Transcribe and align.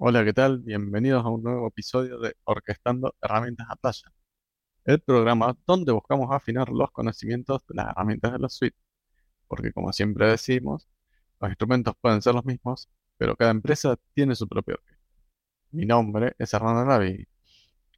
Hola, 0.00 0.24
¿qué 0.24 0.32
tal? 0.32 0.60
Bienvenidos 0.60 1.24
a 1.24 1.28
un 1.28 1.42
nuevo 1.42 1.66
episodio 1.68 2.18
de 2.20 2.36
Orquestando 2.44 3.14
Herramientas 3.20 3.66
a 3.68 3.74
Playa, 3.76 4.12
el 4.84 5.00
programa 5.00 5.56
donde 5.66 5.92
buscamos 5.92 6.28
afinar 6.32 6.68
los 6.68 6.90
conocimientos 6.92 7.66
de 7.68 7.74
las 7.76 7.88
herramientas 7.90 8.32
de 8.32 8.38
la 8.38 8.48
suite, 8.48 8.76
porque 9.48 9.72
como 9.72 9.92
siempre 9.92 10.28
decimos, 10.28 10.88
los 11.40 11.50
instrumentos 11.50 11.94
pueden 12.00 12.22
ser 12.22 12.34
los 12.34 12.44
mismos, 12.44 12.88
pero 13.16 13.36
cada 13.36 13.50
empresa 13.50 13.96
tiene 14.14 14.36
su 14.36 14.48
propio 14.48 14.76
orquesta. 14.76 15.04
Mi 15.72 15.86
nombre 15.86 16.34
es 16.38 16.54
Hernando 16.54 16.84
Navi 16.84 17.26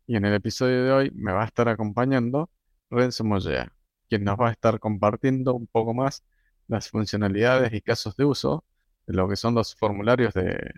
y 0.07 0.17
en 0.17 0.25
el 0.25 0.35
episodio 0.35 0.85
de 0.85 0.93
hoy 0.93 1.11
me 1.15 1.33
va 1.33 1.43
a 1.43 1.47
estar 1.47 1.69
acompañando 1.69 2.51
Renzo 2.91 3.25
Mollea, 3.25 3.75
quien 4.09 4.25
nos 4.25 4.41
va 4.41 4.49
a 4.49 4.53
estar 4.53 4.81
compartiendo 4.81 5.55
un 5.55 5.67
poco 5.67 5.95
más 5.95 6.25
las 6.69 6.89
funcionalidades 6.91 7.73
y 7.75 7.83
casos 7.83 8.17
de 8.17 8.25
uso 8.25 8.65
de 9.07 9.15
lo 9.15 9.29
que 9.29 9.37
son 9.37 9.55
los 9.55 9.75
formularios 9.77 10.35
de 10.35 10.75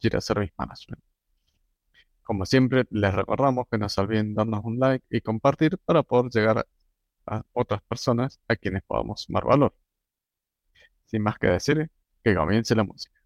Jira 0.00 0.20
Service 0.20 0.54
Management. 0.56 1.02
Como 2.22 2.46
siempre, 2.46 2.84
les 2.90 3.12
recordamos 3.14 3.66
que 3.70 3.78
no 3.78 3.88
se 3.88 4.00
olviden 4.00 4.34
darnos 4.34 4.64
un 4.64 4.78
like 4.78 5.04
y 5.10 5.20
compartir 5.20 5.78
para 5.78 6.02
poder 6.02 6.30
llegar 6.30 6.66
a 7.26 7.42
otras 7.52 7.82
personas 7.82 8.40
a 8.48 8.56
quienes 8.56 8.82
podamos 8.84 9.22
sumar 9.22 9.44
valor. 9.44 9.74
Sin 11.06 11.22
más 11.22 11.38
que 11.38 11.48
decir, 11.48 11.90
que 12.22 12.34
comience 12.34 12.74
la 12.74 12.84
música. 12.84 13.20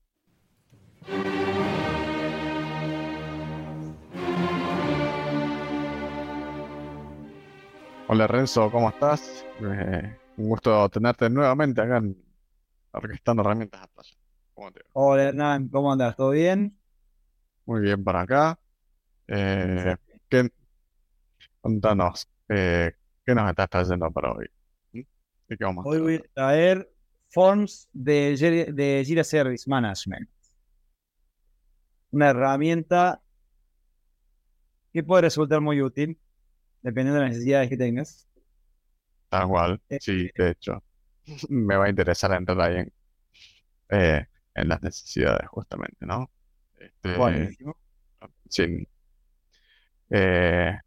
Hola 8.09 8.27
Renzo, 8.27 8.71
¿cómo 8.71 8.89
estás? 8.91 9.45
Eh, 9.61 10.17
un 10.37 10.49
gusto 10.49 10.89
tenerte 10.89 11.29
nuevamente 11.31 11.81
acá 11.81 11.99
en 11.99 12.17
Orquestando 12.93 13.43
Herramientas 13.43 13.83
a 13.83 13.87
Playa. 13.89 14.24
¿Cómo 14.55 14.73
te 14.73 14.81
va? 14.81 14.91
Hola 14.93 15.25
Hernán, 15.29 15.69
¿cómo 15.69 15.93
andas? 15.93 16.17
¿Todo 16.17 16.31
bien? 16.31 16.77
Muy 17.67 17.81
bien 17.83 18.03
para 18.05 18.23
acá. 18.23 18.59
Eh, 19.29 19.97
¿qué, 20.31 20.51
contanos, 21.61 22.29
eh, 22.49 22.93
¿qué 23.25 23.35
nos 23.35 23.49
estás 23.51 23.69
trayendo 23.69 24.11
para 24.11 24.33
hoy? 24.33 24.47
¿Mm? 24.93 25.01
¿De 25.49 25.57
qué 25.57 25.65
vamos 25.65 25.87
a 25.87 25.89
Hoy 25.89 25.99
voy 26.01 26.15
a 26.17 26.23
traer 26.35 26.91
forms 27.29 27.89
de, 27.93 28.35
Jira- 28.37 28.73
de 28.73 29.05
Jira 29.05 29.25
Service 29.25 29.69
Management. 29.69 30.29
Una 32.13 32.31
herramienta 32.31 33.21
que 34.93 35.03
puede 35.03 35.23
resultar 35.23 35.61
muy 35.61 35.83
útil, 35.83 36.19
dependiendo 36.83 37.15
de 37.21 37.27
las 37.27 37.31
necesidades 37.35 37.71
que 37.71 37.77
tengas. 37.79 38.29
Tal 39.29 39.49
cual, 39.49 39.81
Eh, 39.89 39.99
sí, 39.99 40.31
de 40.37 40.51
hecho, 40.51 40.83
me 41.51 41.77
va 41.77 41.87
a 41.87 41.91
interesar 41.91 42.33
entrar 42.33 42.61
ahí 42.61 42.77
en, 42.79 42.93
eh, 43.91 44.27
en 44.55 44.69
las 44.69 44.83
necesidades 44.83 45.49
justamente, 45.49 46.07
¿no? 46.07 46.31
Este, 46.79 47.57
sí, 48.49 48.87
eh, 50.11 50.79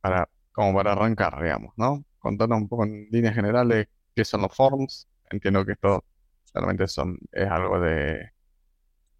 para, 0.00 0.28
como 0.52 0.74
para 0.74 0.92
arrancar, 0.92 1.42
digamos, 1.42 1.72
¿no? 1.76 2.04
Contanos 2.18 2.58
un 2.58 2.68
poco 2.68 2.84
en 2.84 3.08
líneas 3.10 3.34
generales 3.34 3.88
qué 4.14 4.24
son 4.24 4.42
los 4.42 4.54
forms. 4.54 5.08
Entiendo 5.30 5.64
que 5.64 5.72
esto 5.72 6.04
realmente 6.52 6.88
son, 6.88 7.18
es 7.32 7.48
algo 7.48 7.80
de 7.80 8.30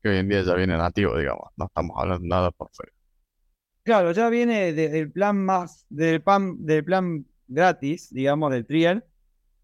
que 0.02 0.08
hoy 0.08 0.16
en 0.16 0.28
día 0.28 0.42
ya 0.42 0.54
viene 0.54 0.76
nativo, 0.76 1.16
digamos, 1.16 1.50
no 1.56 1.66
estamos 1.66 1.96
hablando 1.96 2.26
nada 2.26 2.50
por 2.50 2.70
fuera. 2.72 2.92
Claro, 3.82 4.12
ya 4.12 4.28
viene 4.28 4.72
desde 4.72 4.98
el 4.98 5.12
plan 5.12 5.44
más, 5.44 5.86
del 5.88 6.22
plan, 6.22 6.64
del 6.64 6.84
plan 6.84 7.26
gratis, 7.48 8.12
digamos, 8.12 8.50
del 8.52 8.66
trial, 8.66 9.04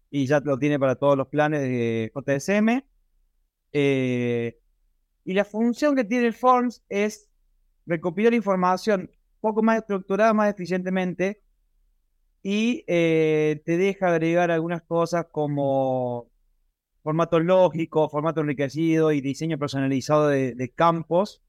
y 0.09 0.25
ya 0.25 0.39
lo 0.39 0.57
tiene 0.57 0.79
para 0.79 0.95
todos 0.95 1.17
los 1.17 1.27
planes 1.27 1.61
de 1.61 2.11
JSM. 2.13 2.83
Eh, 3.73 4.59
y 5.23 5.33
la 5.33 5.45
función 5.45 5.95
que 5.95 6.03
tiene 6.03 6.27
el 6.27 6.33
Forms 6.33 6.83
es 6.89 7.29
recopilar 7.85 8.33
información 8.33 9.01
un 9.01 9.41
poco 9.41 9.61
más 9.61 9.79
estructurada, 9.79 10.33
más 10.33 10.51
eficientemente, 10.51 11.41
y 12.43 12.83
eh, 12.87 13.61
te 13.65 13.77
deja 13.77 14.07
agregar 14.07 14.51
algunas 14.51 14.83
cosas 14.83 15.25
como 15.31 16.29
formato 17.03 17.39
lógico, 17.39 18.09
formato 18.09 18.41
enriquecido 18.41 19.11
y 19.11 19.21
diseño 19.21 19.57
personalizado 19.57 20.29
de, 20.29 20.73
campos 20.75 21.41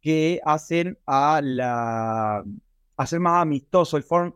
que 0.00 0.40
hacen 0.44 0.98
a 1.06 1.40
la 1.42 2.44
hacer 2.96 3.20
más 3.20 3.42
amistoso 3.42 3.96
el 3.96 4.02
form 4.02 4.34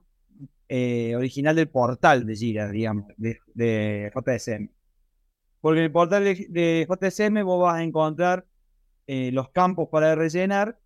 eh, 0.68 1.14
original 1.16 1.56
del 1.56 1.68
portal 1.68 2.24
de 2.24 2.36
Jira, 2.36 2.70
digamos, 2.70 3.06
de, 3.16 3.38
de 3.54 4.10
JSM. 4.14 4.70
Porque 5.62 5.78
en 5.78 5.84
el 5.84 5.92
portal 5.92 6.24
de, 6.24 6.46
de 6.50 6.86
JSM 6.86 7.42
vos 7.44 7.62
vas 7.62 7.76
a 7.76 7.82
encontrar 7.82 8.44
eh, 9.06 9.30
los 9.32 9.48
campos 9.50 9.88
para 9.90 10.14
rellenar, 10.14 10.78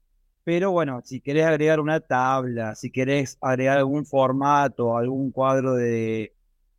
pero 0.44 0.70
bueno, 0.70 1.00
si 1.02 1.20
querés 1.20 1.46
agregar 1.46 1.80
una 1.80 1.98
tabla, 1.98 2.74
si 2.74 2.90
querés 2.90 3.38
agregar 3.40 3.78
algún 3.78 4.06
formato, 4.06 4.96
algún 4.96 5.32
cuadro 5.32 5.74
de, 5.74 6.34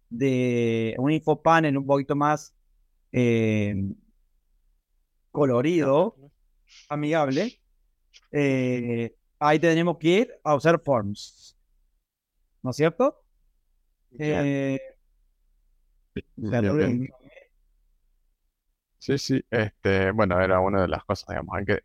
de 0.10 0.96
un 1.00 1.12
infopanel 1.12 1.78
un 1.78 1.86
poquito 1.86 2.16
más 2.16 2.54
eh, 3.12 3.76
colorido, 5.32 6.16
amigable, 6.90 7.60
eh, 8.32 9.16
ahí 9.40 9.60
tenemos 9.60 9.98
que 9.98 10.08
ir 10.08 10.34
a 10.44 10.56
usar 10.56 10.80
forms, 10.80 11.58
¿no 12.62 12.70
es 12.70 12.76
cierto? 12.76 13.22
Bien, 14.12 14.80
bien, 16.36 17.10
Sí, 19.00 19.18
sí, 19.18 19.42
este, 19.52 20.12
bueno, 20.12 20.40
era 20.42 20.60
una 20.60 20.82
de 20.82 20.88
las 20.88 21.04
cosas, 21.06 21.28
digamos, 21.30 21.58
en 21.60 21.66
que, 21.66 21.80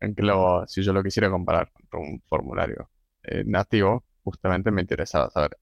en 0.00 0.14
que 0.14 0.22
lo, 0.22 0.66
si 0.66 0.82
yo 0.82 0.92
lo 0.92 1.02
quisiera 1.02 1.30
comparar 1.30 1.72
con 1.90 2.00
un 2.02 2.22
formulario 2.28 2.90
eh, 3.24 3.44
nativo, 3.46 4.04
justamente 4.24 4.70
me 4.70 4.82
interesaba 4.82 5.30
saber 5.30 5.58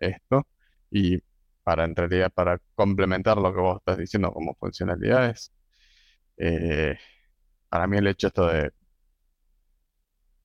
esto 0.00 0.46
y 0.90 1.20
para 1.64 1.84
en 1.84 1.96
realidad, 1.96 2.32
para 2.32 2.60
complementar 2.74 3.38
lo 3.38 3.54
que 3.54 3.60
vos 3.60 3.78
estás 3.78 3.98
diciendo 3.98 4.32
como 4.32 4.54
funcionalidades, 4.56 5.52
eh, 6.38 6.98
para 7.68 7.86
mí 7.86 7.98
el 7.98 8.08
hecho 8.08 8.28
esto 8.28 8.46
de, 8.48 8.72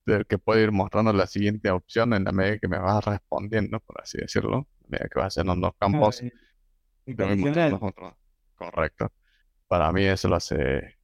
de 0.05 0.25
que 0.25 0.37
puedo 0.37 0.59
ir 0.61 0.71
mostrando 0.71 1.13
la 1.13 1.27
siguiente 1.27 1.69
opción 1.71 2.13
en 2.13 2.23
la 2.25 2.31
medida 2.31 2.59
que 2.59 2.67
me 2.67 2.79
vas 2.79 3.03
respondiendo, 3.05 3.79
por 3.79 4.01
así 4.01 4.17
decirlo, 4.17 4.67
a 4.85 4.87
medida 4.89 5.09
que 5.09 5.19
vas 5.19 5.27
haciendo 5.37 5.55
dos 5.55 5.73
campos, 5.79 6.21
eh, 6.21 6.31
te 7.15 7.23
voy 7.23 7.37
mostrando 7.37 7.79
condicional. 7.79 7.81
otro. 7.81 8.17
Correcto. 8.55 9.11
Para 9.69 9.91
mí 9.91 10.03
eso 10.03 10.27
lo 10.27 10.35
hace 10.35 10.97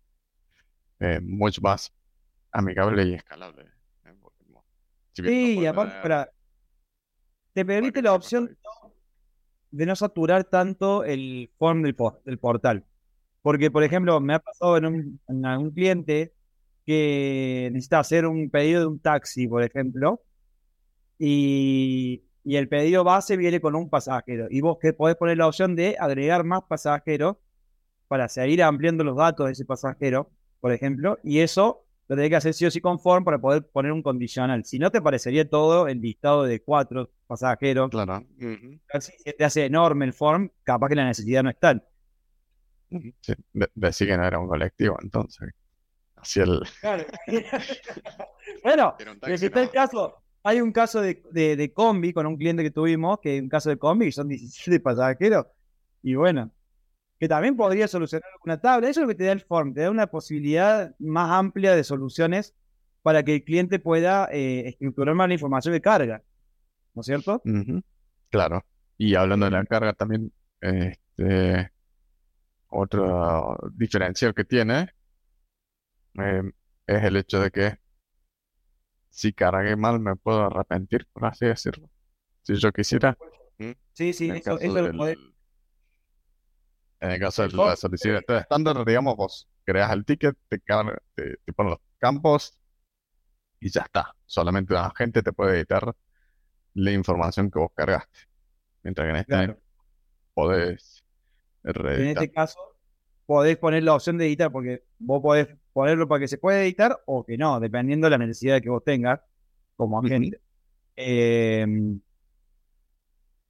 eh, 1.00 1.20
mucho 1.22 1.62
más 1.62 1.94
amigable 2.52 3.04
y 3.04 3.14
escalable. 3.14 3.64
¿eh? 4.06 4.14
Si 5.14 5.24
Sí, 5.24 5.60
y 5.60 5.66
aparte, 5.68 5.94
para, 6.02 6.32
te 7.54 7.64
permite 7.64 8.02
la 8.02 8.14
opción 8.14 8.58
de 9.70 9.86
no 9.86 9.96
saturar 9.96 10.46
tanto 10.46 11.04
el 11.04 11.52
form 11.60 11.84
del, 11.84 11.96
por- 11.96 12.24
del 12.24 12.40
portal. 12.40 12.84
Porque, 13.44 13.70
por 13.70 13.84
ejemplo, 13.84 14.20
me 14.20 14.34
ha 14.34 14.40
pasado 14.40 14.78
en, 14.78 14.86
un, 14.88 15.20
en 15.28 15.72
cliente 15.72 16.34
que 16.88 17.70
necesita 17.72 18.00
hacer 18.00 18.26
un 18.26 18.50
pedido 18.50 18.80
de 18.82 18.88
un 18.88 19.00
taxi, 19.00 19.48
por 19.48 19.62
ejemplo, 19.62 20.24
y, 21.20 22.24
y 22.44 22.56
el 22.56 22.68
pedido 22.68 23.04
base 23.04 23.38
viene 23.38 23.62
con 23.62 23.76
un 23.76 23.90
pasajero. 23.92 24.48
Y 24.50 24.62
vos 24.62 24.80
que 24.82 24.94
podés 24.94 25.18
poner 25.18 25.38
la 25.38 25.48
opción 25.48 25.76
de 25.76 25.96
agregar 26.00 26.44
más 26.44 26.64
pasajeros 26.64 27.38
para 28.08 28.28
seguir 28.30 28.62
ampliando 28.64 29.04
los 29.04 29.18
datos 29.18 29.48
de 29.48 29.54
ese 29.54 29.66
pasajero, 29.66 30.30
por 30.60 30.72
ejemplo, 30.72 31.20
y 31.24 31.40
eso 31.40 31.86
lo 32.08 32.16
tenés 32.16 32.30
que 32.30 32.36
hacer 32.36 32.54
sí 32.54 32.66
o 32.66 32.72
sí 32.72 32.82
con 32.82 33.00
form 33.00 33.24
para 33.24 33.40
poder 33.40 33.66
poner 33.68 33.92
un 33.92 34.04
condicional. 34.04 34.64
Si 34.66 34.78
no, 34.78 34.92
te 34.92 35.02
parecería 35.02 35.50
todo 35.50 35.88
el 35.88 36.00
listado 36.02 36.44
de 36.44 36.62
cuatro 36.62 37.10
pasajeros. 37.28 37.90
Claro. 37.90 38.24
Si 39.00 39.34
te 39.34 39.44
hace 39.44 39.66
enorme 39.66 40.06
el 40.06 40.14
form, 40.14 40.50
capaz 40.64 40.90
que 40.90 40.96
la 40.96 41.06
necesidad 41.06 41.42
no 41.44 41.50
es 41.50 41.60
tal. 41.60 41.84
Sí, 42.90 43.34
de- 43.54 43.70
Decí 43.74 44.06
que 44.06 44.16
no 44.18 44.26
era 44.26 44.38
un 44.40 44.48
colectivo, 44.48 44.98
entonces. 45.02 45.50
Así 46.16 46.40
el. 46.42 46.62
Claro. 46.82 47.06
bueno, 48.64 48.96
si 49.38 49.46
está 49.46 49.64
el 49.64 49.70
caso, 49.72 50.16
hay 50.44 50.62
un 50.62 50.72
caso 50.72 51.02
de, 51.02 51.24
de, 51.32 51.56
de 51.56 51.74
combi 51.74 52.14
con 52.14 52.26
un 52.28 52.38
cliente 52.38 52.64
que 52.64 52.72
tuvimos, 52.72 53.20
que 53.20 53.38
es 53.38 53.42
un 53.42 53.50
caso 53.50 53.70
de 53.70 53.78
combi, 53.78 54.06
que 54.06 54.12
son 54.12 54.28
17 54.28 54.80
pasajeros, 54.80 55.48
y 56.04 56.14
bueno, 56.16 56.52
que 57.20 57.28
también 57.28 57.56
podría 57.56 57.88
solucionar 57.88 58.30
una 58.44 58.60
tabla. 58.60 58.90
Eso 58.90 59.02
es 59.02 59.04
lo 59.04 59.08
que 59.10 59.16
te 59.16 59.24
da 59.26 59.32
el 59.32 59.42
form, 59.42 59.74
te 59.74 59.82
da 59.82 59.92
una 59.92 60.08
posibilidad 60.08 60.96
más 61.00 61.32
amplia 61.32 61.76
de 61.76 61.84
soluciones 61.84 62.54
para 63.02 63.24
que 63.24 63.36
el 63.36 63.44
cliente 63.44 63.80
pueda 63.80 64.28
eh, 64.32 64.68
estructurar 64.68 65.16
más 65.16 65.28
la 65.28 65.36
información 65.36 65.74
de 65.74 65.82
carga, 65.82 66.24
¿no 66.94 67.02
es 67.02 67.06
cierto? 67.06 67.42
Claro. 68.30 68.66
Y 68.98 69.16
hablando 69.16 69.46
de 69.46 69.52
la 69.52 69.66
carga 69.66 69.94
también, 69.94 70.32
este, 70.62 71.72
otro 72.68 73.58
diferencial 73.74 74.34
que 74.34 74.44
tiene 74.44 74.90
eh, 76.20 76.42
es 76.88 77.04
el 77.04 77.18
hecho 77.18 77.40
de 77.40 77.52
que 77.52 77.78
si 79.10 79.32
cargué 79.32 79.76
mal 79.76 80.00
me 80.00 80.16
puedo 80.16 80.46
arrepentir, 80.46 81.08
por 81.14 81.26
así 81.26 81.46
decirlo. 81.46 81.90
Si 82.42 82.56
yo 82.56 82.72
quisiera. 82.72 83.18
Sí, 83.94 84.12
sí, 84.14 84.30
eso, 84.30 84.60
eso 84.60 84.74
lo 84.74 84.84
del, 84.84 84.96
podés- 84.98 85.35
en 87.00 87.12
el 87.12 87.20
caso 87.20 87.48
de 87.48 87.56
la 87.56 87.76
solicitud 87.76 88.36
estándar, 88.36 88.84
digamos, 88.86 89.16
vos 89.16 89.48
creas 89.64 89.92
el 89.92 90.06
ticket, 90.06 90.36
te, 90.48 90.60
te, 90.60 91.38
te 91.44 91.54
ponen 91.54 91.72
los 91.72 91.80
campos 92.00 92.60
y 93.60 93.70
ya 93.70 93.82
está. 93.82 94.16
Solamente 94.26 94.74
la 94.74 94.92
gente 94.96 95.22
te 95.22 95.34
puede 95.34 95.58
editar 95.58 95.96
la 96.74 96.92
información 96.92 97.50
que 97.50 97.60
vos 97.60 97.72
cargaste. 97.74 98.20
Mientras 98.84 99.06
que 99.06 99.10
en 99.10 99.16
este 99.16 99.58
podés 100.34 101.04
En 101.64 102.08
este 102.08 102.32
caso, 102.32 102.60
podés 103.26 103.58
poner 103.58 103.84
la 103.84 103.96
opción 103.96 104.18
de 104.18 104.28
editar, 104.28 104.52
porque 104.52 104.84
vos 105.00 105.22
podés 105.22 105.48
ponerlo 105.74 106.08
para 106.08 106.20
que 106.20 106.28
se 106.28 106.38
pueda 106.38 106.62
editar 106.62 107.02
o 107.06 107.26
que 107.26 107.38
no, 107.38 107.60
dependiendo 107.60 108.06
de 108.06 108.12
la 108.12 108.18
necesidad 108.18 108.62
que 108.62 108.70
vos 108.70 108.84
tengas 108.84 109.20
como 109.76 110.00
agente. 110.00 110.40
Em, 110.96 112.00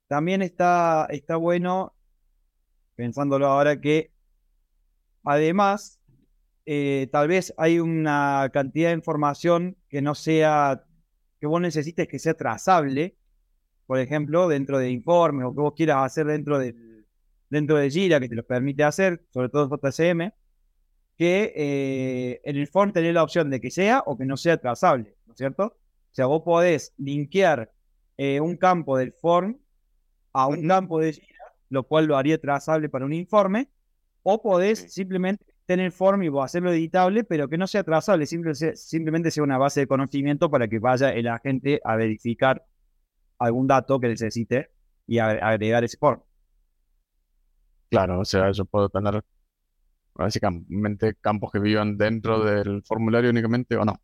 también 0.08 0.42
está, 0.42 1.08
está 1.10 1.36
bueno, 1.36 1.95
pensándolo 2.96 3.48
ahora, 3.48 3.80
que 3.80 4.12
además, 5.24 6.00
eh, 6.66 7.08
tal 7.12 7.28
vez 7.28 7.54
hay 7.58 7.80
una 7.80 8.50
cantidad 8.54 8.90
de 8.90 8.96
información 8.96 9.78
que 9.90 10.02
no 10.02 10.16
sea, 10.16 10.84
que 11.40 11.48
vos 11.48 11.62
necesites 11.62 12.08
que 12.08 12.20
sea 12.20 12.34
trazable, 12.34 13.16
por 13.86 14.00
ejemplo, 14.00 14.48
dentro 14.48 14.80
de 14.80 14.90
informes 14.90 15.46
o 15.46 15.54
que 15.54 15.62
vos 15.62 15.74
quieras 15.76 15.98
hacer 16.06 16.26
dentro 16.26 16.58
de, 16.58 16.76
dentro 17.50 17.78
de 17.78 17.90
Gira, 17.90 18.20
que 18.20 18.30
te 18.30 18.36
lo 18.36 18.46
permite 18.46 18.84
hacer, 18.84 19.24
sobre 19.32 19.50
todo 19.50 19.64
en 19.66 19.70
JSM, 19.70 20.34
que 21.18 21.54
eh, 21.56 22.42
en 22.44 22.58
el 22.58 22.68
form 22.68 22.92
tenés 22.92 23.14
la 23.14 23.24
opción 23.24 23.50
de 23.50 23.62
que 23.62 23.72
sea 23.72 24.04
o 24.06 24.18
que 24.18 24.26
no 24.26 24.38
sea 24.38 24.58
trazable, 24.58 25.16
¿no 25.26 25.34
es 25.34 25.38
cierto? 25.38 25.66
O 25.66 26.14
sea, 26.16 26.26
vos 26.26 26.44
podés 26.44 26.94
linkear 26.98 27.72
eh, 28.18 28.40
un 28.40 28.58
campo 28.58 28.98
del 28.98 29.14
form 29.14 29.58
a 30.34 30.48
un 30.48 30.68
campo 30.68 31.00
de 31.00 31.14
Gira, 31.14 31.35
lo 31.75 31.83
cual 31.83 32.06
lo 32.06 32.18
haría 32.18 32.39
trazable 32.39 32.89
para 32.89 33.06
un 33.06 33.13
informe, 33.13 33.69
o 34.24 34.42
podés 34.42 34.92
simplemente 34.92 35.45
tener 35.66 35.92
form 35.92 36.24
y 36.24 36.30
hacerlo 36.42 36.72
editable, 36.72 37.24
pero 37.24 37.48
que 37.48 37.57
no 37.57 37.68
sea 37.68 37.83
trazable, 37.83 38.25
simplemente 38.25 39.30
sea 39.30 39.44
una 39.44 39.57
base 39.57 39.81
de 39.81 39.88
conocimiento 39.88 40.50
para 40.50 40.68
que 40.68 40.80
vaya 40.80 41.13
el 41.13 41.27
agente 41.27 41.80
a 41.83 41.95
verificar 41.95 42.66
algún 43.38 43.68
dato 43.68 44.00
que 44.00 44.07
necesite 44.07 44.72
y 45.06 45.19
agregar 45.19 45.83
ese 45.83 45.98
form. 45.98 46.22
Claro, 47.89 48.19
o 48.19 48.25
sea, 48.25 48.51
yo 48.51 48.66
puedo 48.66 48.89
tener 48.89 49.24
básicamente 50.16 51.16
campos 51.16 51.51
que 51.51 51.60
vivan 51.60 51.98
dentro 51.98 52.44
del 52.44 52.81
formulario 52.83 53.30
únicamente 53.30 53.75
o 53.75 53.86
no, 53.86 54.01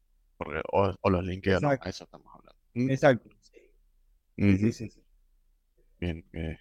o, 0.72 1.10
los 1.10 1.26
linkeo, 1.26 1.60
a 1.64 1.90
eso 1.90 2.04
estamos 2.04 2.28
hablando. 2.34 2.60
Mm. 2.74 2.90
Exacto. 2.90 3.30
Sí, 4.38 4.72
sí, 4.72 4.90
sí. 4.90 5.04
Bien, 6.00 6.26
eh, 6.34 6.58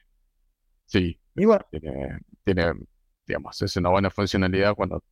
sí. 0.90 1.20
Y 1.34 1.44
bueno. 1.44 1.64
Tiene, 2.44 2.72
digamos, 3.26 3.62
es 3.62 3.76
una 3.76 3.90
buena 3.90 4.10
funcionalidad 4.10 4.74
cuando 4.74 5.02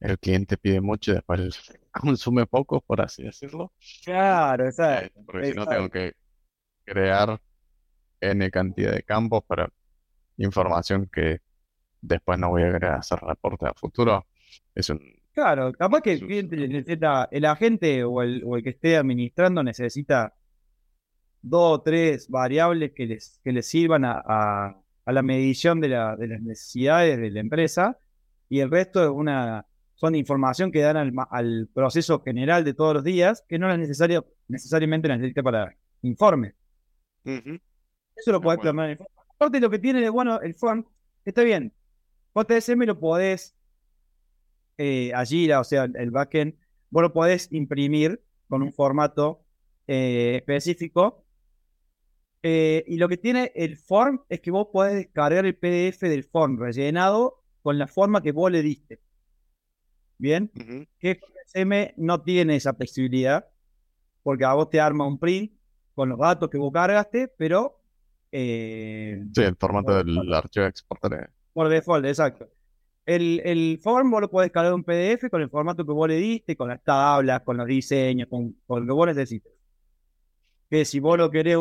el 0.00 0.18
cliente 0.18 0.56
pide 0.56 0.80
mucho 0.80 1.12
y 1.12 1.14
después 1.14 1.72
consume 1.92 2.46
poco, 2.46 2.80
por 2.80 3.00
así 3.00 3.22
decirlo. 3.22 3.72
Claro, 4.04 4.66
exacto. 4.66 5.20
Porque 5.24 5.46
si 5.46 5.54
no 5.54 5.66
tengo 5.66 5.88
que 5.88 6.12
crear 6.84 7.40
N 8.20 8.50
cantidad 8.50 8.92
de 8.92 9.02
campos 9.02 9.42
para 9.46 9.70
información 10.36 11.08
que 11.12 11.40
después 12.00 12.38
no 12.38 12.50
voy 12.50 12.62
a 12.62 12.72
querer 12.72 12.92
hacer 12.92 13.18
reporte 13.20 13.66
a 13.66 13.74
futuro. 13.74 14.26
Es 14.74 14.90
un. 14.90 15.00
Claro, 15.32 15.72
capaz 15.72 16.00
que 16.00 16.12
el 16.12 16.20
cliente 16.20 16.56
necesita, 16.56 17.28
el 17.30 17.44
agente 17.44 18.04
o 18.04 18.22
el, 18.22 18.42
o 18.44 18.56
el 18.56 18.62
que 18.62 18.70
esté 18.70 18.96
administrando 18.96 19.62
necesita 19.62 20.34
dos 21.48 21.78
o 21.78 21.82
tres 21.82 22.28
variables 22.28 22.92
que 22.92 23.06
les, 23.06 23.40
que 23.44 23.52
les 23.52 23.66
sirvan 23.66 24.04
a, 24.04 24.20
a, 25.04 25.12
la 25.12 25.22
medición 25.22 25.80
de, 25.80 25.88
la, 25.88 26.16
de 26.16 26.26
las 26.26 26.40
necesidades 26.42 27.18
de 27.18 27.30
la 27.30 27.40
empresa 27.40 27.98
y 28.48 28.60
el 28.60 28.70
resto 28.70 29.04
es 29.04 29.10
una, 29.10 29.64
son 29.94 30.14
información 30.16 30.72
que 30.72 30.80
dan 30.80 30.96
al, 31.30 31.68
proceso 31.72 32.20
general 32.22 32.64
de 32.64 32.74
todos 32.74 32.94
los 32.94 33.04
días 33.04 33.44
que 33.48 33.58
no 33.58 33.70
es 33.72 33.78
necesario, 33.78 34.26
necesariamente 34.48 35.08
necesita 35.08 35.42
para 35.42 35.76
informe. 36.02 36.54
Eso 37.24 38.32
lo 38.32 38.40
podés 38.40 38.60
plasmar 38.60 38.86
en 38.86 38.90
el 38.92 38.96
form. 38.98 39.10
Aparte, 39.36 39.60
lo 39.60 39.70
que 39.70 39.78
tiene 39.78 40.00
de 40.00 40.08
bueno 40.08 40.40
el 40.40 40.54
form, 40.54 40.84
está 41.24 41.42
bien. 41.42 41.72
JSM 42.34 42.82
lo 42.84 42.98
podés 42.98 43.54
eh, 44.78 45.12
allí, 45.14 45.50
o 45.52 45.64
sea, 45.64 45.84
el 45.84 46.10
backend, 46.10 46.54
vos 46.90 47.02
lo 47.02 47.12
podés 47.12 47.52
imprimir 47.52 48.20
con 48.48 48.62
un 48.62 48.72
formato 48.72 49.44
eh, 49.86 50.36
específico. 50.36 51.25
Eh, 52.42 52.84
y 52.86 52.96
lo 52.96 53.08
que 53.08 53.16
tiene 53.16 53.52
el 53.54 53.76
form 53.76 54.22
es 54.28 54.40
que 54.40 54.50
vos 54.50 54.68
podés 54.72 54.94
descargar 54.94 55.46
el 55.46 55.56
PDF 55.56 56.00
del 56.02 56.24
form 56.24 56.58
rellenado 56.58 57.42
con 57.62 57.78
la 57.78 57.86
forma 57.86 58.22
que 58.22 58.32
vos 58.32 58.50
le 58.50 58.62
diste. 58.62 59.00
Bien, 60.18 60.50
que 60.98 61.20
JSM 61.20 61.94
no 61.96 62.22
tiene 62.22 62.56
esa 62.56 62.72
flexibilidad, 62.72 63.46
porque 64.22 64.44
a 64.44 64.54
vos 64.54 64.70
te 64.70 64.80
arma 64.80 65.06
un 65.06 65.18
print 65.18 65.52
con 65.94 66.08
los 66.08 66.18
datos 66.18 66.48
que 66.48 66.58
vos 66.58 66.72
cargaste, 66.72 67.28
pero. 67.36 67.80
Eh, 68.30 69.24
sí, 69.34 69.42
el 69.42 69.56
formato 69.56 69.96
del 69.96 70.32
archivo 70.32 70.66
exportaré. 70.66 71.28
Por 71.52 71.68
default, 71.68 72.06
exacto. 72.06 72.48
El, 73.04 73.40
el 73.44 73.78
form 73.82 74.10
vos 74.10 74.20
lo 74.20 74.30
podés 74.30 74.50
cargar 74.50 74.74
un 74.74 74.84
PDF 74.84 75.30
con 75.30 75.42
el 75.42 75.48
formato 75.48 75.84
que 75.84 75.92
vos 75.92 76.08
le 76.08 76.16
diste, 76.16 76.56
con 76.56 76.68
las 76.68 76.82
tablas, 76.82 77.42
con 77.42 77.56
los 77.56 77.66
diseños, 77.66 78.28
con, 78.28 78.56
con 78.66 78.80
lo 78.80 78.86
que 78.86 78.96
vos 78.96 79.06
necesites. 79.06 79.52
Que 80.68 80.84
si 80.84 81.00
vos 81.00 81.16
lo 81.16 81.30
querés 81.30 81.56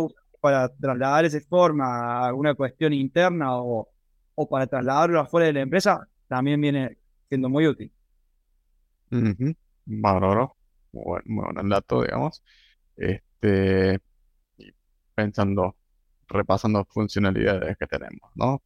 para 0.45 0.69
trasladar 0.69 1.25
ese 1.25 1.41
form 1.41 1.81
a 1.81 2.27
alguna 2.27 2.53
cuestión 2.53 2.93
interna 2.93 3.57
o, 3.57 3.89
o 4.35 4.47
para 4.47 4.67
trasladarlo 4.67 5.19
afuera 5.19 5.47
de 5.47 5.53
la 5.53 5.61
empresa, 5.61 6.07
también 6.27 6.61
viene 6.61 6.99
siendo 7.27 7.49
muy 7.49 7.65
útil. 7.65 7.91
Uh 9.09 9.55
Muy 10.91 11.21
buen, 11.25 11.69
dato, 11.69 12.03
digamos. 12.03 12.43
Este, 12.95 13.99
pensando, 15.15 15.75
repasando 16.27 16.85
funcionalidades 16.85 17.75
que 17.79 17.87
tenemos, 17.87 18.29
¿no? 18.35 18.61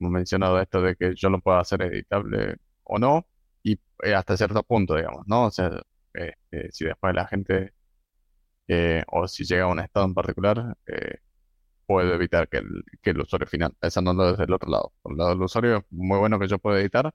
Hemos 0.00 0.10
mencionado 0.10 0.58
esto 0.58 0.80
de 0.80 0.96
que 0.96 1.14
yo 1.14 1.28
lo 1.28 1.38
puedo 1.40 1.58
hacer 1.58 1.82
editable 1.82 2.56
o 2.84 2.98
no, 2.98 3.26
y 3.62 3.78
eh, 4.02 4.14
hasta 4.14 4.38
cierto 4.38 4.62
punto, 4.62 4.96
digamos, 4.96 5.26
¿no? 5.26 5.44
O 5.44 5.50
sea, 5.50 5.70
este, 6.14 6.72
si 6.72 6.86
después 6.86 7.14
la 7.14 7.26
gente, 7.26 7.74
eh, 8.68 9.02
o 9.08 9.28
si 9.28 9.44
llega 9.44 9.64
a 9.64 9.68
un 9.68 9.80
estado 9.80 10.06
en 10.06 10.14
particular, 10.14 10.76
eh, 10.86 11.18
puedo 11.86 12.14
evitar 12.14 12.48
que 12.48 12.58
el, 12.58 12.84
que 13.02 13.10
el 13.10 13.20
usuario 13.20 13.46
final, 13.46 13.74
pensándolo 13.78 14.32
desde 14.32 14.44
el 14.44 14.52
otro 14.52 14.70
lado. 14.70 14.92
Por 15.02 15.12
el 15.12 15.18
lado 15.18 15.30
del 15.30 15.42
usuario, 15.42 15.76
es 15.78 15.84
muy 15.90 16.18
bueno 16.18 16.38
que 16.38 16.48
yo 16.48 16.58
pueda 16.58 16.80
editar, 16.80 17.12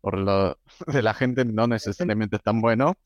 por 0.00 0.16
el 0.16 0.24
lado 0.24 0.58
de 0.86 1.02
la 1.02 1.14
gente, 1.14 1.44
no 1.44 1.66
necesariamente 1.66 2.36
es 2.36 2.42
tan 2.42 2.60
bueno 2.60 2.96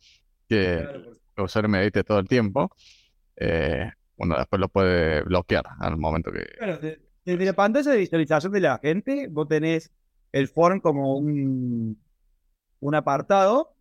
que 0.49 0.79
el 0.79 1.19
usuario 1.37 1.69
me 1.69 1.83
edite 1.83 2.05
todo 2.05 2.19
el 2.19 2.29
tiempo. 2.29 2.71
uno 4.17 4.37
después 4.37 4.61
lo 4.61 4.69
puede 4.69 5.23
bloquear 5.23 5.65
al 5.79 5.97
momento 5.97 6.31
que... 6.33 6.47
Desde 7.25 7.45
la 7.45 7.53
pantalla 7.53 7.93
de 7.93 7.99
visualización 7.99 8.53
de 8.53 8.61
la 8.61 8.79
gente, 8.79 9.29
vos 9.31 9.47
tenés 9.47 9.93
el 10.33 10.49
form 10.49 10.81
como 10.81 11.17
un, 11.17 12.01
un 12.81 12.95
apartado 12.95 13.75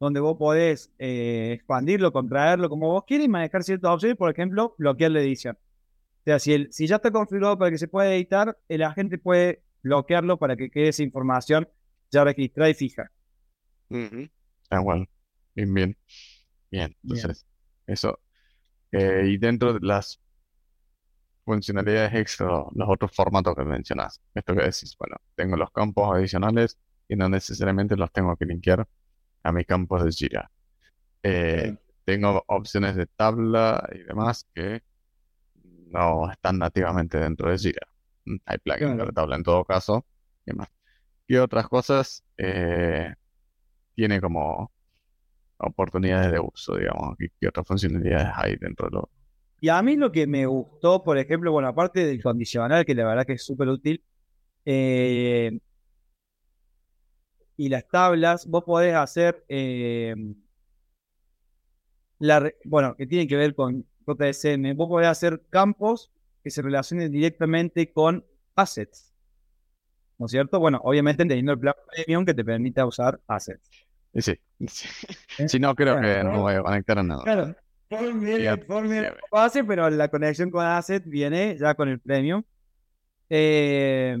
donde 0.00 0.20
vos 0.20 0.36
podés 0.38 0.92
eh, 0.98 1.52
expandirlo, 1.54 2.12
contraerlo 2.12 2.68
como 2.68 2.88
vos 2.88 3.04
quieras 3.06 3.26
y 3.26 3.28
manejar 3.28 3.64
ciertas 3.64 3.90
opciones, 3.90 4.16
por 4.16 4.30
ejemplo, 4.30 4.74
bloquear 4.78 5.10
la 5.10 5.20
edición. 5.20 5.56
O 5.56 6.24
sea, 6.24 6.38
si, 6.38 6.52
el, 6.52 6.72
si 6.72 6.86
ya 6.86 6.96
está 6.96 7.10
configurado 7.10 7.58
para 7.58 7.70
que 7.70 7.78
se 7.78 7.88
pueda 7.88 8.14
editar, 8.14 8.56
el 8.68 8.82
agente 8.82 9.18
puede 9.18 9.62
bloquearlo 9.82 10.38
para 10.38 10.56
que 10.56 10.70
quede 10.70 10.88
esa 10.88 11.02
información 11.02 11.68
ya 12.10 12.24
registrada 12.24 12.70
y 12.70 12.74
fija. 12.74 13.10
Ah, 14.70 14.80
bueno. 14.80 15.06
Bien, 15.54 15.74
bien. 15.74 15.96
Bien, 16.70 16.94
entonces, 17.02 17.46
eso. 17.86 18.20
Eh, 18.92 19.24
y 19.26 19.38
dentro 19.38 19.72
de 19.74 19.80
las 19.82 20.20
funcionalidades 21.44 22.14
extra, 22.14 22.46
los 22.74 22.88
otros 22.88 23.10
formatos 23.14 23.54
que 23.56 23.64
mencionas. 23.64 24.20
Esto 24.34 24.54
que 24.54 24.62
decís, 24.62 24.94
bueno, 24.98 25.16
tengo 25.34 25.56
los 25.56 25.70
campos 25.70 26.14
adicionales 26.14 26.78
y 27.08 27.16
no 27.16 27.28
necesariamente 27.28 27.96
los 27.96 28.12
tengo 28.12 28.36
que 28.36 28.44
linkear 28.44 28.86
a 29.48 29.52
mis 29.52 29.66
campos 29.66 30.04
de 30.04 30.12
Jira. 30.12 30.50
Eh, 31.22 31.76
tengo 32.04 32.42
opciones 32.46 32.96
de 32.96 33.06
tabla 33.06 33.88
y 33.92 33.98
demás 34.04 34.46
que 34.54 34.82
no 35.90 36.30
están 36.30 36.58
nativamente 36.58 37.18
dentro 37.18 37.50
de 37.50 37.58
Jira. 37.58 37.86
Hay 38.46 38.58
plugins 38.58 38.98
de 38.98 39.12
tabla 39.12 39.36
en 39.36 39.42
todo 39.42 39.64
caso. 39.64 40.04
Y, 40.46 40.52
más. 40.52 40.68
y 41.26 41.36
otras 41.36 41.68
cosas 41.68 42.24
eh, 42.38 43.14
tiene 43.94 44.20
como 44.20 44.72
oportunidades 45.58 46.32
de 46.32 46.40
uso, 46.40 46.76
digamos, 46.76 47.16
y, 47.18 47.46
otras 47.46 47.66
funcionalidades 47.66 48.28
hay 48.34 48.56
dentro 48.56 48.88
de 48.88 48.96
lo, 48.96 49.10
y 49.60 49.68
a 49.70 49.82
mí 49.82 49.96
lo 49.96 50.12
que 50.12 50.26
me 50.26 50.46
gustó, 50.46 51.02
por 51.02 51.18
ejemplo, 51.18 51.50
bueno, 51.50 51.68
aparte 51.68 52.06
del 52.06 52.22
condicional, 52.22 52.84
que 52.84 52.94
la 52.94 53.04
verdad 53.06 53.26
que 53.26 53.32
es 53.34 53.44
súper 53.44 53.68
útil, 53.68 54.04
eh, 54.64 55.58
y 57.58 57.68
las 57.68 57.86
tablas, 57.88 58.46
vos 58.46 58.64
podés 58.64 58.94
hacer, 58.94 59.44
eh, 59.48 60.14
la, 62.20 62.50
bueno, 62.64 62.96
que 62.96 63.06
tiene 63.06 63.26
que 63.26 63.36
ver 63.36 63.54
con 63.54 63.84
JSM, 64.06 64.74
vos 64.76 64.88
podés 64.88 65.08
hacer 65.08 65.42
campos 65.50 66.10
que 66.42 66.50
se 66.50 66.62
relacionen 66.62 67.10
directamente 67.12 67.92
con 67.92 68.24
assets. 68.54 69.12
¿no 70.18 70.26
es 70.26 70.32
cierto? 70.32 70.60
Bueno, 70.60 70.80
obviamente 70.84 71.24
teniendo 71.24 71.52
el 71.52 71.58
plan 71.58 71.74
premium 71.90 72.24
que 72.24 72.34
te 72.34 72.44
permite 72.44 72.82
usar 72.84 73.20
assets. 73.26 73.68
Sí, 74.14 74.38
sí. 74.66 75.48
si 75.48 75.58
no, 75.58 75.74
creo 75.74 76.00
que 76.00 76.22
no 76.22 76.42
voy 76.42 76.54
a 76.54 76.62
conectar 76.62 76.98
a 76.98 77.02
nada. 77.02 77.22
Claro. 77.24 77.56
Form 77.88 78.20
viene, 78.20 78.40
Fíjate, 78.40 78.64
Form 78.66 78.88
viene 78.88 79.08
sí, 79.08 79.14
con 79.20 79.40
base, 79.40 79.64
pero 79.64 79.90
la 79.90 80.08
conexión 80.08 80.50
con 80.50 80.64
Asset 80.64 81.04
viene 81.06 81.56
ya 81.58 81.74
con 81.74 81.88
el 81.88 81.98
premium. 81.98 82.42
Eh, 83.30 84.16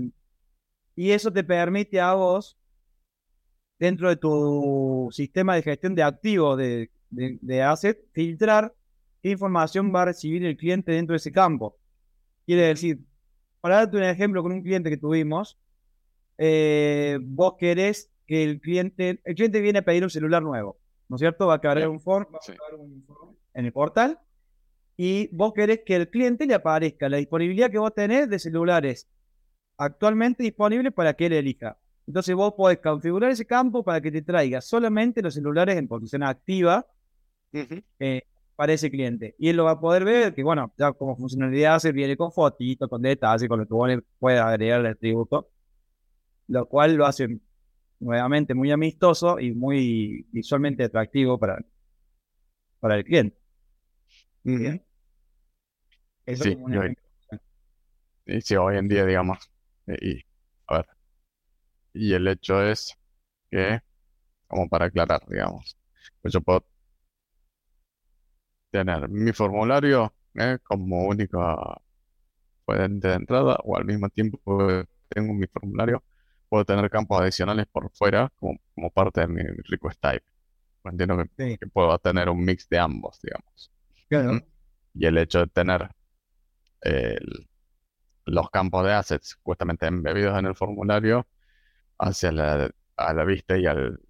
y 0.96 1.12
eso 1.12 1.32
te 1.32 1.44
permite 1.44 2.00
a 2.00 2.14
vos, 2.14 2.57
dentro 3.78 4.08
de 4.08 4.16
tu 4.16 5.08
sistema 5.12 5.54
de 5.54 5.62
gestión 5.62 5.94
de 5.94 6.02
activos 6.02 6.58
de, 6.58 6.90
de, 7.10 7.38
de 7.40 7.62
Asset, 7.62 7.98
filtrar 8.12 8.74
qué 9.22 9.30
información 9.30 9.92
va 9.94 10.02
a 10.02 10.06
recibir 10.06 10.44
el 10.44 10.56
cliente 10.56 10.92
dentro 10.92 11.12
de 11.12 11.18
ese 11.18 11.32
campo. 11.32 11.76
Quiere 12.46 12.62
decir, 12.62 13.00
para 13.60 13.76
darte 13.76 13.96
un 13.96 14.04
ejemplo 14.04 14.42
con 14.42 14.52
un 14.52 14.62
cliente 14.62 14.90
que 14.90 14.96
tuvimos, 14.96 15.58
eh, 16.38 17.18
vos 17.22 17.54
querés 17.58 18.10
que 18.26 18.44
el 18.44 18.60
cliente, 18.60 19.20
el 19.24 19.34
cliente 19.34 19.60
viene 19.60 19.80
a 19.80 19.82
pedir 19.82 20.04
un 20.04 20.10
celular 20.10 20.42
nuevo, 20.42 20.78
¿no 21.08 21.16
es 21.16 21.20
cierto? 21.20 21.46
Va 21.46 21.54
a 21.54 21.60
cargar 21.60 21.88
un 21.88 22.00
form, 22.00 22.26
va 22.32 22.38
a 22.38 22.42
sí. 22.42 22.52
cargar 22.52 22.80
un 22.80 23.02
form 23.04 23.36
en 23.54 23.64
el 23.64 23.72
portal 23.72 24.18
y 24.96 25.28
vos 25.34 25.52
querés 25.54 25.80
que 25.84 25.96
el 25.96 26.10
cliente 26.10 26.46
le 26.46 26.54
aparezca 26.54 27.08
la 27.08 27.16
disponibilidad 27.16 27.70
que 27.70 27.78
vos 27.78 27.94
tenés 27.94 28.28
de 28.28 28.38
celulares 28.38 29.08
actualmente 29.76 30.42
disponibles 30.42 30.92
para 30.92 31.14
que 31.14 31.26
él 31.26 31.32
elija. 31.32 31.78
Entonces 32.08 32.34
vos 32.34 32.54
podés 32.54 32.78
configurar 32.78 33.30
ese 33.30 33.46
campo 33.46 33.84
para 33.84 34.00
que 34.00 34.10
te 34.10 34.22
traiga 34.22 34.62
solamente 34.62 35.20
los 35.22 35.34
celulares 35.34 35.76
en 35.76 35.86
posición 35.86 36.22
activa 36.22 36.86
eh, 38.00 38.22
para 38.56 38.72
ese 38.72 38.90
cliente. 38.90 39.34
Y 39.38 39.50
él 39.50 39.56
lo 39.58 39.64
va 39.64 39.72
a 39.72 39.80
poder 39.80 40.04
ver, 40.06 40.34
que 40.34 40.42
bueno, 40.42 40.72
ya 40.78 40.92
como 40.94 41.16
funcionalidad 41.16 41.78
se 41.80 41.92
viene 41.92 42.16
con 42.16 42.32
fotitos, 42.32 42.88
con 42.88 43.02
detalles, 43.02 43.46
con 43.46 43.60
lo 43.60 43.66
que 43.66 43.74
vos 43.74 43.88
le 43.88 44.00
puedas 44.18 44.46
agregar 44.46 44.80
al 44.80 44.86
atributo, 44.86 45.50
lo 46.46 46.66
cual 46.66 46.94
lo 46.94 47.04
hace 47.04 47.38
nuevamente 48.00 48.54
muy 48.54 48.70
amistoso 48.70 49.38
y 49.38 49.52
muy 49.52 50.26
visualmente 50.32 50.84
atractivo 50.84 51.38
para, 51.38 51.58
para 52.80 52.96
el 52.96 53.04
cliente. 53.04 53.36
Bien. 54.44 54.82
Eso 56.24 56.44
Sí, 56.44 56.54
como 56.54 56.64
un 56.66 56.72
yo- 56.72 56.80
ejemplo. 56.82 57.04
Y 58.26 58.40
sí, 58.40 58.56
hoy 58.56 58.76
en 58.78 58.88
día, 58.88 59.04
digamos, 59.04 59.38
eh, 59.86 59.98
y 60.00 60.24
a 60.68 60.76
ver, 60.78 60.86
y 61.98 62.14
el 62.14 62.28
hecho 62.28 62.62
es 62.62 62.96
que, 63.50 63.80
como 64.48 64.68
para 64.68 64.86
aclarar, 64.86 65.22
digamos, 65.28 65.76
pues 66.22 66.34
yo 66.34 66.40
puedo 66.42 66.66
tener 68.70 69.08
mi 69.08 69.32
formulario 69.32 70.14
eh, 70.34 70.58
como 70.64 71.06
única 71.08 71.56
fuente 72.64 73.08
de 73.08 73.14
entrada 73.14 73.58
o 73.64 73.76
al 73.76 73.84
mismo 73.84 74.08
tiempo 74.10 74.38
que 74.68 74.84
tengo 75.08 75.32
mi 75.34 75.46
formulario, 75.46 76.02
puedo 76.48 76.64
tener 76.64 76.88
campos 76.90 77.20
adicionales 77.20 77.66
por 77.66 77.90
fuera 77.92 78.30
como, 78.36 78.58
como 78.74 78.90
parte 78.90 79.20
de 79.22 79.28
mi 79.28 79.42
request 79.64 80.00
type. 80.00 80.24
Entiendo 80.84 81.16
que, 81.18 81.30
Sí, 81.36 81.58
que 81.60 81.66
puedo 81.68 81.98
tener 81.98 82.28
un 82.30 82.44
mix 82.44 82.68
de 82.68 82.78
ambos, 82.78 83.20
digamos. 83.22 83.72
claro. 84.08 84.38
Ujú. 84.38 84.46
Y 84.94 85.06
el 85.06 85.18
hecho 85.18 85.40
de 85.40 85.46
tener 85.48 85.90
el- 86.82 87.48
los 88.26 88.50
campos 88.50 88.84
de 88.86 88.92
assets 88.94 89.38
justamente 89.42 89.86
embebidos 89.86 90.38
en 90.38 90.46
el 90.46 90.54
formulario 90.56 91.26
hacia 91.98 92.32
la, 92.32 92.70
a 92.96 93.14
la 93.14 93.24
vista 93.24 93.56
y 93.56 93.66
al, 93.66 94.00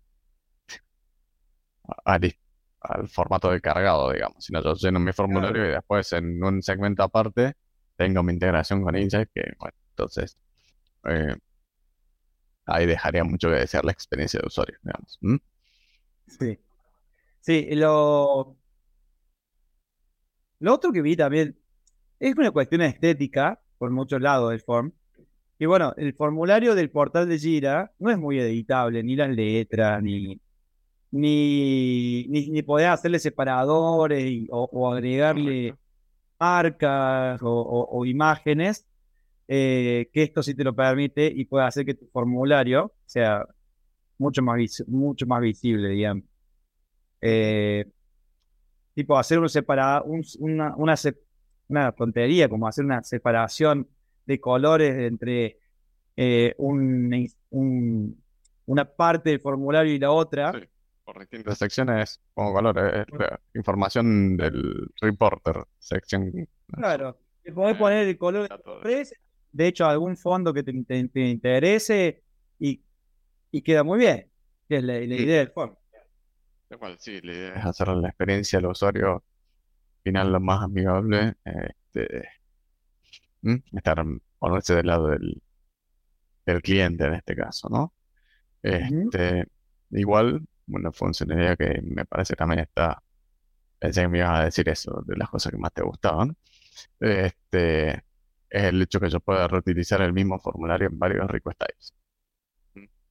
al, 2.05 3.09
formato 3.09 3.51
de 3.51 3.61
cargado, 3.61 4.13
digamos. 4.13 4.45
Si 4.45 4.53
no, 4.53 4.63
yo 4.63 4.75
lleno 4.75 5.01
mi 5.01 5.13
formulario 5.13 5.67
y 5.67 5.71
después 5.71 6.13
en 6.13 6.43
un 6.43 6.63
segmento 6.63 7.03
aparte 7.03 7.55
tengo 7.97 8.23
mi 8.23 8.33
integración 8.33 8.83
con 8.83 8.97
Insight, 8.97 9.29
que 9.35 9.55
bueno, 9.59 9.75
entonces 9.91 10.39
eh, 11.05 11.35
ahí 12.67 12.87
dejaría 12.87 13.25
mucho 13.25 13.49
que 13.49 13.57
desear 13.57 13.85
la 13.85 13.93
experiencia 13.93 14.41
de 14.41 14.47
usuario, 14.47 14.77
digamos. 14.83 15.19
¿Mm? 15.21 15.37
Sí. 16.27 16.59
Sí, 17.41 17.67
lo, 17.75 18.59
lo 20.59 20.75
otro 20.75 20.93
que 20.93 21.03
vi 21.03 21.17
también 21.17 21.59
es 22.19 22.35
una 22.37 22.51
cuestión 22.51 22.83
estética 22.83 23.61
por 23.79 23.91
muchos 23.91 24.21
lados 24.21 24.51
del 24.51 24.61
form. 24.61 24.93
Y 25.59 25.67
bueno, 25.67 25.93
el 25.97 26.15
formulario 26.15 26.75
del 26.75 26.91
portal 26.91 27.29
de 27.29 27.39
Gira 27.39 27.93
no 27.99 28.11
es 28.11 28.19
muy 28.19 28.39
editable, 28.39 29.03
ni 29.03 29.17
las 29.17 29.31
letras, 29.31 30.01
ni, 30.03 30.41
ni, 31.13 32.27
ni, 32.29 32.51
ni 32.51 32.63
poder 32.63 32.89
hacerle 32.89 33.19
separadores 33.19 34.25
y- 34.25 34.49
o, 34.51 34.69
o 34.73 34.93
agregarle 34.93 35.75
marcas 36.41 37.43
o, 37.43 37.51
o- 37.51 37.99
o 38.01 38.07
imágenes, 38.07 38.87
eh, 39.49 40.09
que 40.13 40.25
esto 40.25 40.43
sí 40.43 40.55
te 40.55 40.65
lo 40.65 40.75
permite 40.75 41.27
y 41.35 41.45
puede 41.47 41.67
hacer 41.67 41.87
que 41.87 41.95
tu 41.95 42.07
formulario 42.13 42.93
sea 43.07 43.47
mucho 44.19 44.43
más, 44.43 44.57
vis- 44.59 44.85
mucho 44.89 45.27
más 45.27 45.41
visible, 45.43 45.89
digamos. 45.91 46.25
Eh, 47.21 47.87
tipo 48.95 49.17
hacer 49.19 49.39
un 49.39 49.49
separa, 49.49 50.03
un- 50.03 50.25
una, 50.41 50.75
una, 50.77 50.95
una 51.69 51.93
tontería, 51.93 52.49
como 52.49 52.67
hacer 52.67 52.85
una 52.85 53.03
separación 53.03 53.89
de 54.29 54.39
colores 54.41 54.95
entre 54.95 55.59
eh, 56.17 56.55
un, 56.59 57.27
un- 57.51 58.23
una 58.67 58.85
parte 58.85 59.31
del 59.31 59.41
formulario 59.41 59.95
y 59.95 59.99
la 59.99 60.11
otra. 60.11 60.53
Sí, 60.53 60.69
por 61.03 61.19
distintas 61.19 61.57
secciones, 61.57 62.21
como 62.35 62.53
valor, 62.53 62.79
es 62.79 63.07
la 63.19 63.41
información 63.55 64.37
del 64.37 64.91
reporter, 65.01 65.65
sección. 65.79 66.31
Claro, 66.67 67.19
le 67.43 67.53
podés 67.53 67.77
poner 67.79 68.07
el 68.07 68.19
color 68.19 68.47
de 69.51 69.67
hecho, 69.67 69.87
algún 69.87 70.19
fondo 70.19 70.53
que 70.53 70.63
te, 70.63 70.73
te- 70.85 71.09
te 71.09 71.21
interese 71.21 72.23
y, 72.59 72.83
y 73.51 73.63
queda 73.63 73.83
muy 73.83 73.99
bien, 73.99 74.31
que 74.69 74.77
es 74.77 74.85
la, 74.85 74.93
la 74.95 75.01
Sí. 75.17 75.23
idea 75.23 75.39
del 75.39 75.51
form. 75.51 75.75
Lo 76.69 76.79
cual 76.79 76.97
sí, 76.99 77.19
la 77.23 77.33
idea 77.33 77.55
es 77.55 77.65
hacer 77.65 77.89
la 77.89 78.09
experiencia 78.09 78.59
del 78.59 78.67
usuario 78.71 79.25
final 80.05 80.31
lo 80.33 80.41
más 80.41 80.63
amigable, 80.63 81.35
este, 81.45 82.29
¿m? 83.49 83.63
estar, 83.73 84.05
ponerse 84.39 84.75
del 84.75 84.87
lado 84.87 85.09
del, 85.09 85.43
del 86.47 86.63
cliente 86.63 87.05
en 87.05 87.15
este 87.15 87.37
caso, 87.37 87.69
¿no? 87.69 87.95
Este, 88.63 89.47
igual, 89.91 90.43
una 90.67 90.93
funcionalidad 90.93 91.57
que 91.57 91.81
me 91.83 92.05
parece 92.05 92.35
también 92.35 92.61
está, 92.61 93.03
pensé 93.79 94.03
que 94.03 94.09
me 94.09 94.19
ibas 94.19 94.41
a 94.41 94.45
decir 94.45 94.69
eso, 94.69 95.03
de 95.07 95.17
las 95.17 95.29
cosas 95.29 95.53
que 95.53 95.59
más 95.59 95.73
te 95.73 95.83
gustaban, 95.83 96.37
este, 97.01 97.91
es 98.51 98.65
el 98.65 98.83
hecho 98.83 99.01
que 99.01 99.11
yo 99.11 99.21
pueda 99.21 99.47
reutilizar 99.49 100.01
el 100.03 100.13
mismo 100.13 100.39
formulario 100.39 100.89
en 100.89 100.99
varios 100.99 101.31
request 101.31 101.59
types. 101.59 101.95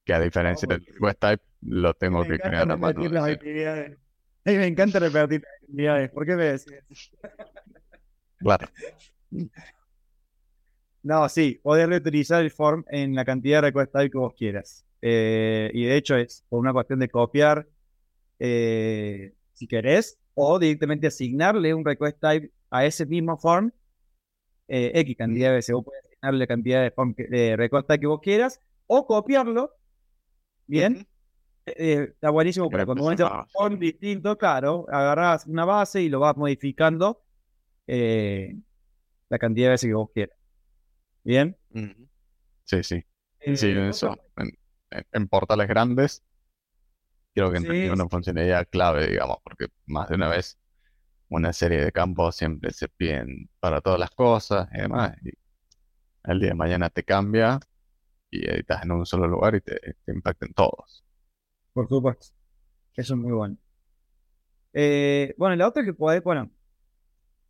Que 0.04 0.14
a 0.14 0.20
diferencia 0.20 0.66
del 0.66 0.84
request 0.84 1.20
type, 1.20 1.42
lo 1.62 1.94
tengo 1.94 2.22
que 2.24 2.38
crear 2.38 2.70
a 2.70 2.76
mano. 2.76 3.08
las 3.08 3.28
actividades. 3.28 3.98
A 4.44 4.50
mí 4.50 4.56
me 4.56 4.66
encanta 4.66 4.98
repetir 4.98 5.42
las 5.42 5.62
actividades. 5.62 6.10
¿Por 6.10 6.26
qué 6.26 6.36
me 6.36 6.44
decís? 6.44 7.10
Claro. 8.38 8.68
No, 11.02 11.28
sí, 11.28 11.60
podés 11.62 11.88
reutilizar 11.88 12.42
el 12.42 12.50
form 12.50 12.84
en 12.90 13.14
la 13.14 13.24
cantidad 13.24 13.58
de 13.58 13.68
request 13.68 13.92
type 13.92 14.10
que 14.10 14.18
vos 14.18 14.34
quieras. 14.34 14.84
Eh, 15.00 15.70
y 15.72 15.84
de 15.84 15.96
hecho 15.96 16.16
es 16.16 16.44
por 16.48 16.58
una 16.58 16.72
cuestión 16.72 16.98
de 16.98 17.08
copiar, 17.08 17.66
eh, 18.38 19.34
si 19.52 19.66
querés, 19.66 20.18
o 20.34 20.58
directamente 20.58 21.06
asignarle 21.06 21.74
un 21.74 21.84
request 21.84 22.18
type 22.20 22.50
a 22.70 22.84
ese 22.84 23.06
mismo 23.06 23.36
form, 23.38 23.72
eh, 24.68 24.92
X 24.94 25.16
cantidad 25.16 25.48
de 25.50 25.54
veces. 25.56 25.74
Vos 25.74 25.84
podés 25.84 26.04
asignarle 26.06 26.38
la 26.40 26.46
cantidad 26.46 26.82
de, 26.82 26.90
form 26.90 27.14
que- 27.14 27.28
de 27.28 27.56
request 27.56 27.86
type 27.88 28.00
que 28.00 28.06
vos 28.06 28.20
quieras, 28.20 28.60
o 28.86 29.06
copiarlo, 29.06 29.72
bien, 30.66 31.06
eh, 31.66 32.08
está 32.12 32.30
buenísimo 32.30 32.70
para 32.70 32.84
Pero 32.84 32.86
cuando 32.86 33.04
vos 33.04 33.32
un 33.32 33.48
form 33.50 33.78
distinto, 33.78 34.36
claro, 34.38 34.86
agarrás 34.88 35.46
una 35.46 35.64
base 35.64 36.02
y 36.02 36.08
lo 36.08 36.20
vas 36.20 36.36
modificando 36.36 37.22
eh, 37.86 38.56
la 39.28 39.38
cantidad 39.38 39.68
de 39.68 39.70
veces 39.72 39.88
que 39.88 39.94
vos 39.94 40.10
quieras. 40.12 40.37
Bien. 41.24 41.56
Sí, 42.64 42.82
sí. 42.82 43.04
Sí, 43.54 43.66
Eh, 43.68 43.88
eso. 43.88 44.10
otra- 44.12 44.24
En, 44.36 44.50
en- 44.90 45.06
en 45.12 45.28
portales 45.28 45.68
grandes, 45.68 46.22
creo 47.34 47.50
que 47.50 47.58
Sí, 47.58 47.66
entendí 47.66 47.88
una 47.88 48.04
sí. 48.04 48.10
funcionalidad 48.10 48.68
clave, 48.70 49.06
digamos, 49.08 49.38
porque 49.42 49.66
más 49.86 50.08
de 50.08 50.14
una 50.16 50.28
vez 50.28 50.58
una 51.30 51.52
serie 51.52 51.84
de 51.84 51.92
campos 51.92 52.36
siempre 52.36 52.72
se 52.72 52.88
piden 52.88 53.50
para 53.60 53.80
todas 53.80 54.00
las 54.00 54.10
cosas 54.12 54.68
y 54.74 54.78
demás. 54.82 55.16
Y 55.24 55.30
el 56.24 56.40
día 56.40 56.50
de 56.50 56.54
mañana 56.54 56.90
te 56.90 57.04
cambia 57.04 57.60
y 58.30 58.48
editas 58.50 58.84
en 58.84 58.92
un 58.92 59.06
solo 59.06 59.28
lugar 59.28 59.54
y 59.56 59.60
te, 59.62 59.78
te 60.04 60.12
impacta 60.12 60.46
en 60.46 60.54
todos. 60.54 61.04
Por 61.72 61.88
supuesto. 61.88 62.26
Eso 62.96 63.14
es 63.14 63.20
muy 63.20 63.32
bueno. 63.32 63.56
Eh, 64.72 65.34
bueno, 65.38 65.56
la 65.56 65.68
otra 65.68 65.84
que 65.84 65.94
podés, 65.94 66.22
bueno, 66.22 66.50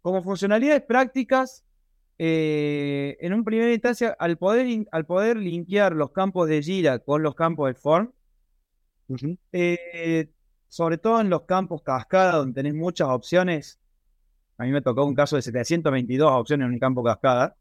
como 0.02 0.22
funcionalidades 0.22 0.82
prácticas, 0.82 1.64
eh, 2.18 3.16
en 3.20 3.32
un 3.32 3.44
primera 3.44 3.72
instancia, 3.72 4.16
al 4.18 4.37
poder, 4.38 4.87
al 4.90 5.06
poder 5.06 5.37
linkear 5.37 5.94
los 5.94 6.10
campos 6.10 6.48
de 6.48 6.62
Jira 6.62 6.98
con 6.98 7.22
los 7.22 7.34
campos 7.34 7.68
de 7.68 7.75
Form, 7.75 8.12
eh, 9.52 10.30
sobre 10.68 10.98
todo 10.98 11.20
en 11.20 11.30
los 11.30 11.42
campos 11.42 11.82
cascada, 11.82 12.37
donde 12.37 12.54
tenés 12.54 12.75
muchas 12.75 13.08
opciones, 13.08 13.78
a 14.58 14.64
mí 14.64 14.70
me 14.70 14.82
tocó 14.82 15.04
un 15.04 15.14
caso 15.14 15.37
de 15.37 15.42
722 15.42 16.30
opciones 16.32 16.66
en 16.66 16.72
un 16.72 16.78
campo 16.78 17.02
cascada, 17.04 17.56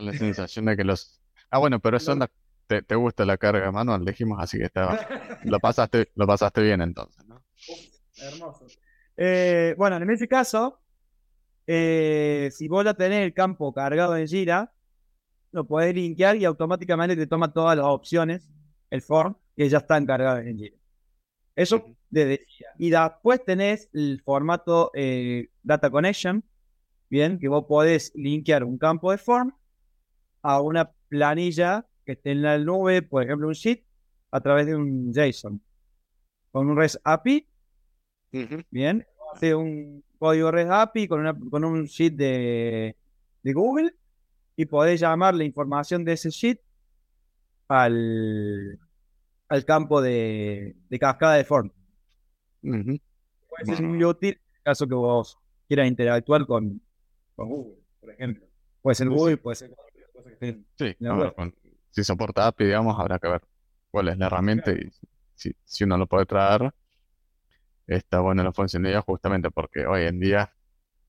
la 0.00 0.12
sensación 0.12 0.64
de 0.66 0.76
que 0.76 0.84
los, 0.84 1.20
Ah, 1.50 1.58
bueno, 1.58 1.80
pero 1.80 1.96
eso 1.96 2.14
no- 2.14 2.26
te, 2.66 2.82
te 2.82 2.94
gusta 2.94 3.24
la 3.24 3.36
carga 3.36 3.72
manual, 3.72 4.04
dijimos, 4.04 4.38
así 4.40 4.58
que 4.58 4.64
estaba, 4.64 4.96
lo 5.44 5.58
pasaste, 5.58 6.10
lo 6.14 6.26
pasaste 6.26 6.62
bien 6.62 6.80
entonces, 6.80 7.24
¿no? 7.26 7.42
Hermoso. 8.16 8.66
Eh, 9.16 9.74
bueno, 9.76 9.96
en 9.96 10.08
ese 10.10 10.28
caso, 10.28 10.78
eh, 11.66 12.50
si 12.52 12.68
vos 12.68 12.84
ya 12.84 12.94
tenés 12.94 13.24
el 13.24 13.34
campo 13.34 13.72
cargado 13.72 14.16
en 14.16 14.26
Jira, 14.26 14.72
lo 15.52 15.66
podés 15.66 15.94
linkear 15.94 16.36
y 16.36 16.44
automáticamente 16.44 17.16
te 17.16 17.26
toma 17.26 17.52
todas 17.52 17.76
las 17.76 17.86
opciones, 17.86 18.48
el 18.90 19.02
form, 19.02 19.36
que 19.56 19.68
ya 19.68 19.78
están 19.78 20.06
cargadas 20.06 20.46
en 20.46 20.58
Jira. 20.58 20.76
Eso 21.56 21.84
desde 22.08 22.44
Jira. 22.46 22.70
Y 22.78 22.90
después 22.90 23.44
tenés 23.44 23.88
el 23.92 24.20
formato 24.24 24.90
eh, 24.94 25.50
Data 25.62 25.90
Connection, 25.90 26.44
bien, 27.08 27.38
que 27.38 27.48
vos 27.48 27.64
podés 27.66 28.12
linkear 28.14 28.64
un 28.64 28.78
campo 28.78 29.10
de 29.10 29.18
form 29.18 29.52
a 30.42 30.60
una 30.60 30.90
planilla 31.08 31.86
que 32.04 32.12
esté 32.12 32.32
en 32.32 32.42
la 32.42 32.58
nube, 32.58 33.02
por 33.02 33.22
ejemplo, 33.22 33.48
un 33.48 33.54
sheet, 33.54 33.84
a 34.30 34.40
través 34.40 34.66
de 34.66 34.76
un 34.76 35.12
JSON. 35.12 35.60
Con 36.50 36.68
un 36.68 36.76
REST 36.76 36.96
API. 37.04 37.46
Bien, 38.70 39.06
hace 39.32 39.54
un 39.54 40.02
código 40.18 40.50
REST 40.50 40.70
API 40.70 41.08
con, 41.08 41.20
una, 41.20 41.34
con 41.50 41.64
un 41.64 41.84
sheet 41.84 42.14
de, 42.14 42.96
de 43.42 43.52
Google 43.52 43.94
y 44.56 44.66
podés 44.66 45.00
llamar 45.00 45.34
la 45.34 45.44
información 45.44 46.04
de 46.04 46.12
ese 46.12 46.30
sheet 46.30 46.60
al, 47.68 48.78
al 49.48 49.64
campo 49.64 50.00
de, 50.02 50.76
de 50.88 50.98
cascada 50.98 51.34
de 51.34 51.44
form. 51.44 51.70
Ujú. 52.62 52.98
Puede 53.48 53.64
ser 53.76 53.82
muy 53.82 54.04
útil 54.04 54.30
en 54.54 54.62
caso 54.62 54.86
que 54.86 54.94
vos 54.94 55.38
quieras 55.66 55.88
interactuar 55.88 56.46
con, 56.46 56.80
con 57.36 57.48
Google, 57.48 57.78
por 58.00 58.10
ejemplo. 58.10 58.46
Puede 58.82 58.94
ser 58.94 59.08
Google, 59.08 59.36
puede 59.36 59.56
ser 59.56 59.70
cualquier 59.70 60.10
cosa 60.12 60.28
que 60.28 60.32
esté. 60.34 60.60
Sí, 60.78 60.96
ver, 61.00 61.34
con- 61.34 61.54
si 61.90 62.04
soporta 62.04 62.46
API, 62.46 62.66
digamos, 62.66 62.98
habrá 62.98 63.18
que 63.18 63.28
ver 63.28 63.42
cuál 63.90 64.08
es 64.08 64.18
la 64.18 64.26
herramienta 64.26 64.72
y 64.72 64.90
si, 65.34 65.52
si 65.64 65.84
uno 65.84 65.96
lo 65.98 66.06
puede 66.06 66.26
traer, 66.26 66.72
está 67.96 68.20
buena 68.20 68.44
la 68.44 68.52
funcionalidad 68.52 69.04
justamente 69.04 69.50
porque 69.50 69.86
hoy 69.86 70.04
en 70.04 70.20
día, 70.20 70.54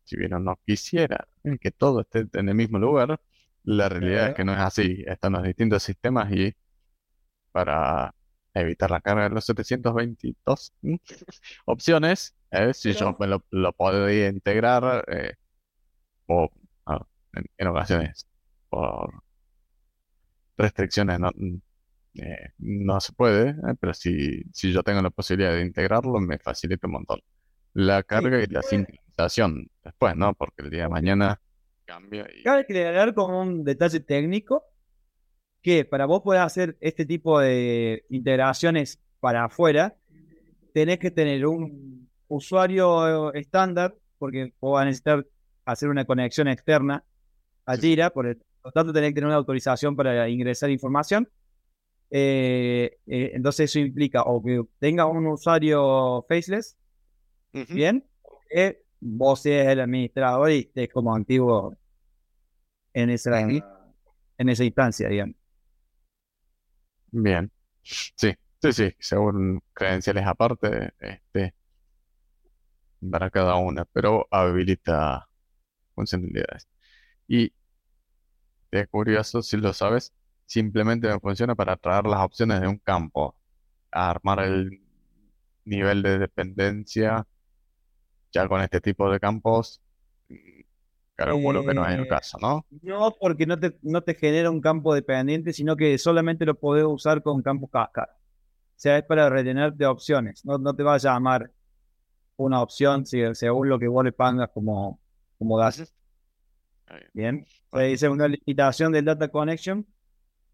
si 0.04 0.18
bien 0.18 0.34
uno 0.34 0.60
quisiera 0.66 1.28
que 1.60 1.72
todo 1.72 2.02
esté 2.02 2.28
en 2.34 2.50
el 2.50 2.56
mismo 2.56 2.80
lugar, 2.80 3.20
la 3.64 3.90
realidad 3.90 4.30
es 4.30 4.36
que 4.36 4.44
no 4.44 4.54
es 4.54 4.60
así. 4.60 5.04
Están 5.08 5.34
los 5.34 5.44
distintos 5.44 5.84
sistemas 5.84 6.32
y 6.32 6.56
para 7.52 8.16
evitar 8.54 8.92
la 8.92 9.02
carga 9.02 9.30
de 9.30 9.36
los 9.36 9.46
722 9.46 10.74
¿m? 10.82 11.00
opciones, 11.66 12.36
eh, 12.52 12.74
si 12.74 12.94
yo 12.94 13.16
me 13.20 13.28
lo, 13.28 13.46
lo 13.52 13.74
podría 13.74 14.28
integrar 14.28 15.06
eh, 15.08 15.36
o 16.28 16.50
en, 17.34 17.46
en 17.58 17.68
ocasiones 17.68 18.28
por 18.70 19.24
restricciones 20.58 21.20
no, 21.20 21.32
eh, 22.16 22.50
no 22.60 23.00
se 23.00 23.14
puede, 23.14 23.50
eh, 23.52 23.76
pero 23.80 23.94
si, 23.94 24.44
si 24.54 24.72
yo 24.72 24.84
tengo 24.84 25.02
la 25.02 25.10
posibilidad 25.10 25.54
de 25.54 25.62
integrarlo, 25.62 26.20
me 26.20 26.38
facilita 26.40 26.88
un 26.88 26.94
montón. 26.94 27.20
La 27.74 28.04
carga 28.04 28.42
y 28.44 28.48
la 28.48 28.62
sincronización 28.62 29.70
después, 29.84 30.16
¿no? 30.16 30.34
Porque 30.34 30.64
el 30.64 30.70
día 30.70 30.84
de 30.84 30.90
mañana 30.90 31.40
cambia 31.86 32.28
y... 32.36 32.44
Cabe 32.44 32.62
aclarar 32.62 33.14
como 33.14 33.42
un 33.42 33.64
detalle 33.64 34.00
técnico 34.02 34.66
que 35.62 35.86
para 35.86 36.06
vos 36.06 36.22
poder 36.22 36.42
hacer 36.42 36.78
este 36.82 37.06
tipo 37.06 37.40
de 37.40 38.04
integraciones 38.10 39.00
para 39.20 39.46
afuera, 39.46 39.96
tenés 40.74 41.00
que 41.00 41.12
tener 41.12 41.46
un 41.46 42.10
usuario 42.28 43.34
estándar, 43.34 43.96
porque 44.18 44.54
vos 44.60 44.74
vas 44.74 44.82
a 44.82 44.86
necesitar 44.86 45.26
hacer 45.66 45.90
una 45.90 46.06
conexión 46.06 46.48
externa 46.48 47.04
a. 47.66 47.78
Jira, 47.78 48.10
por 48.10 48.28
el- 48.28 48.38
por 48.38 48.70
lo 48.70 48.72
tanto 48.72 48.94
tenés 48.94 49.12
que 49.12 49.16
tener 49.16 49.28
una 49.28 49.36
autorización 49.36 49.96
para 49.96 50.28
ingresar 50.30 50.70
información. 50.72 51.30
Eh, 52.14 52.98
eh, 53.08 53.32
entonces 53.34 53.70
eso 53.72 53.80
implica 53.80 54.24
o 54.24 54.44
que 54.44 54.62
tengas 54.80 55.08
un 55.08 55.26
usuario 55.28 56.26
faceless, 56.28 56.78
bien, 57.70 58.06
o 58.22 58.40
que 58.50 58.84
vos 59.00 59.42
seas 59.42 59.70
el 59.70 59.80
administrador 59.80 60.52
y 60.52 60.60
estés 60.60 60.90
como 60.90 61.16
activo 61.16 61.76
en 62.94 63.10
esa, 63.10 63.40
en 63.42 64.50
esa 64.50 64.64
instancia, 64.64 65.08
digamos. 65.08 65.36
Bien. 67.12 67.52
Sí, 67.82 68.34
sí, 68.62 68.74
sí, 68.74 68.96
según 69.00 69.62
credenciales 69.74 70.26
aparte, 70.26 70.94
este, 71.00 71.54
para 73.10 73.30
cada 73.30 73.56
una, 73.56 73.86
pero 73.86 74.28
habilita 74.32 75.28
funcionalidades. 75.96 76.68
Y 77.28 77.54
es 78.72 78.88
curioso, 78.90 79.42
si 79.42 79.58
lo 79.58 79.74
sabes, 79.74 80.14
simplemente 80.52 81.08
me 81.08 81.20
funciona 81.20 81.56
para 81.56 81.78
traer 81.78 82.06
las 82.06 82.22
opciones 82.22 82.62
de 82.62 82.68
un 82.68 82.78
campo, 82.80 83.36
armar 83.92 84.42
el 84.42 84.82
nivel 85.66 86.04
de 86.04 86.20
dependencia 86.20 87.28
ya 88.32 88.48
con 88.48 88.62
este 88.62 88.82
tipo 88.82 89.10
de 89.12 89.20
campos, 89.20 89.82
mm, 90.30 90.36
calculo 91.16 91.66
que 91.66 91.74
no 91.74 91.88
es 91.88 91.98
el 92.00 92.02
Eh, 92.04 92.08
caso, 92.08 92.38
¿no? 92.42 92.66
No 92.84 93.16
porque 93.20 93.46
no 93.46 93.60
te, 93.60 93.78
no 93.82 94.02
te 94.04 94.16
genera 94.16 94.50
un 94.52 94.62
campo 94.62 94.94
dependiente, 94.96 95.54
sino 95.54 95.76
que 95.78 95.98
solamente 95.98 96.46
lo 96.46 96.56
podés 96.60 96.86
usar 96.86 97.22
con 97.24 97.42
campos 97.42 97.70
cascada. 97.72 98.14
O 98.18 98.20
sea, 98.78 98.98
es 99.00 99.06
para 99.06 99.30
retenerte 99.30 99.86
opciones. 99.86 100.46
No, 100.46 100.58
no 100.60 100.76
te 100.76 100.84
va 100.84 100.96
a 100.96 101.00
llamar 101.00 101.52
una 102.38 102.62
opción 102.62 103.06
si- 103.06 103.36
según 103.36 103.70
lo 103.70 103.80
que 103.80 103.88
vos 103.90 104.04
le 104.06 104.14
pongas 104.14 104.50
como, 104.54 105.00
como 105.40 105.58
Ujú. 105.58 105.60
gas. 105.60 105.94
Está 106.86 107.00
bien. 107.14 107.46
Dice 107.74 108.10
una 108.10 108.28
limitación 108.28 108.92
del 108.92 109.06
data 109.06 109.30
connection. 109.30 109.86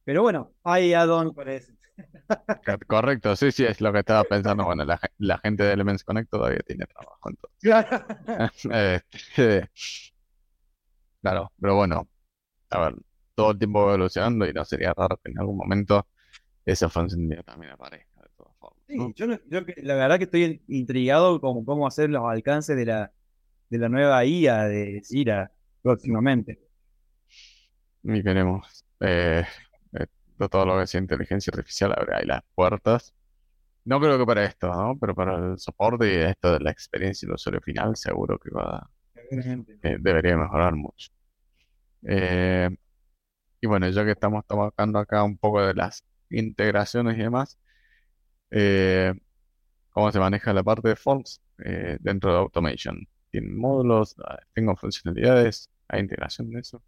Pero 0.07 0.21
bueno, 0.23 0.53
hay 0.63 0.93
add-on 0.93 1.33
para 1.35 1.53
eso. 1.53 1.73
Co- 2.65 2.77
Correcto, 2.87 3.35
sí, 3.35 3.51
sí, 3.51 3.65
es 3.65 3.81
lo 3.81 3.91
que 3.93 3.99
estaba 3.99 4.23
pensando. 4.25 4.65
Bueno, 4.65 4.83
la, 4.85 4.97
ge- 4.97 5.07
la 5.19 5.37
gente 5.39 5.63
de 5.63 5.73
Elements 5.73 6.03
Connect 6.03 6.29
todavía 6.29 6.59
tiene 6.65 6.85
trabajo, 6.85 7.29
entonces. 7.29 7.57
Este, 8.71 9.69
claro, 11.21 11.51
pero 11.59 11.75
bueno, 11.75 12.07
a 12.71 12.79
ver, 12.81 12.95
todo 13.35 13.51
el 13.51 13.59
tiempo 13.59 13.81
va 13.85 13.93
evolucionando 13.93 14.47
y 14.47 14.53
no 14.53 14.65
sería 14.65 14.93
raro 14.95 15.17
que 15.23 15.31
en 15.31 15.39
algún 15.39 15.57
momento 15.57 16.07
esa 16.65 16.89
funcionalidad 16.89 17.45
también 17.45 17.73
aparezca 17.73 18.21
de 18.23 18.29
todas 18.37 18.55
formas, 18.59 18.83
¿no? 18.95 19.09
Sí, 19.09 19.13
yo, 19.15 19.27
yo 19.49 19.65
que- 19.65 19.75
la 19.83 19.95
verdad 19.95 20.17
que 20.17 20.25
estoy 20.25 20.63
intrigado 20.67 21.41
con 21.41 21.65
cómo 21.65 21.87
hacer 21.87 22.09
los 22.09 22.23
alcances 22.25 22.77
de 22.77 22.85
la, 22.85 23.13
de 23.69 23.77
la 23.79 23.89
nueva 23.89 24.25
IA 24.25 24.65
de 24.65 25.01
Jira 25.07 25.51
próximamente. 25.81 26.59
Y 28.03 28.21
veremos. 28.21 28.85
Eh, 28.99 29.43
todo 30.37 30.65
lo 30.65 30.79
que 30.79 30.87
sea 30.87 31.01
inteligencia 31.01 31.51
artificial 31.51 31.93
abre 31.97 32.15
ahí 32.15 32.25
las 32.25 32.43
puertas. 32.55 33.13
No 33.85 33.99
creo 33.99 34.17
que 34.17 34.25
para 34.25 34.45
esto, 34.45 34.67
¿no? 34.69 34.97
Pero 34.99 35.15
para 35.15 35.37
el 35.37 35.59
soporte 35.59 36.13
y 36.13 36.17
esto 36.17 36.53
de 36.53 36.59
la 36.59 36.71
experiencia 36.71 37.27
del 37.27 37.35
usuario 37.35 37.61
final, 37.61 37.95
seguro 37.95 38.37
que 38.39 38.49
va, 38.51 38.89
eh, 39.31 39.97
debería 39.99 40.37
mejorar 40.37 40.75
mucho. 40.75 41.09
Eh, 42.03 42.69
y 43.61 43.67
bueno, 43.67 43.89
ya 43.89 44.05
que 44.05 44.11
estamos 44.11 44.45
tocando 44.45 44.99
acá 44.99 45.23
un 45.23 45.37
poco 45.37 45.61
de 45.65 45.73
las 45.73 46.03
integraciones 46.29 47.17
y 47.17 47.21
demás, 47.21 47.57
eh, 48.51 49.13
¿cómo 49.89 50.11
se 50.11 50.19
maneja 50.19 50.53
la 50.53 50.63
parte 50.63 50.89
de 50.89 50.95
forms 50.95 51.41
eh, 51.63 51.97
dentro 51.99 52.31
de 52.31 52.39
Automation? 52.39 53.07
¿Tienen 53.31 53.57
módulos? 53.57 54.15
Ah, 54.23 54.39
¿Tengo 54.53 54.75
funcionalidades? 54.75 55.69
¿Hay 55.87 56.01
integración 56.01 56.49
de 56.51 56.59
eso? 56.59 56.81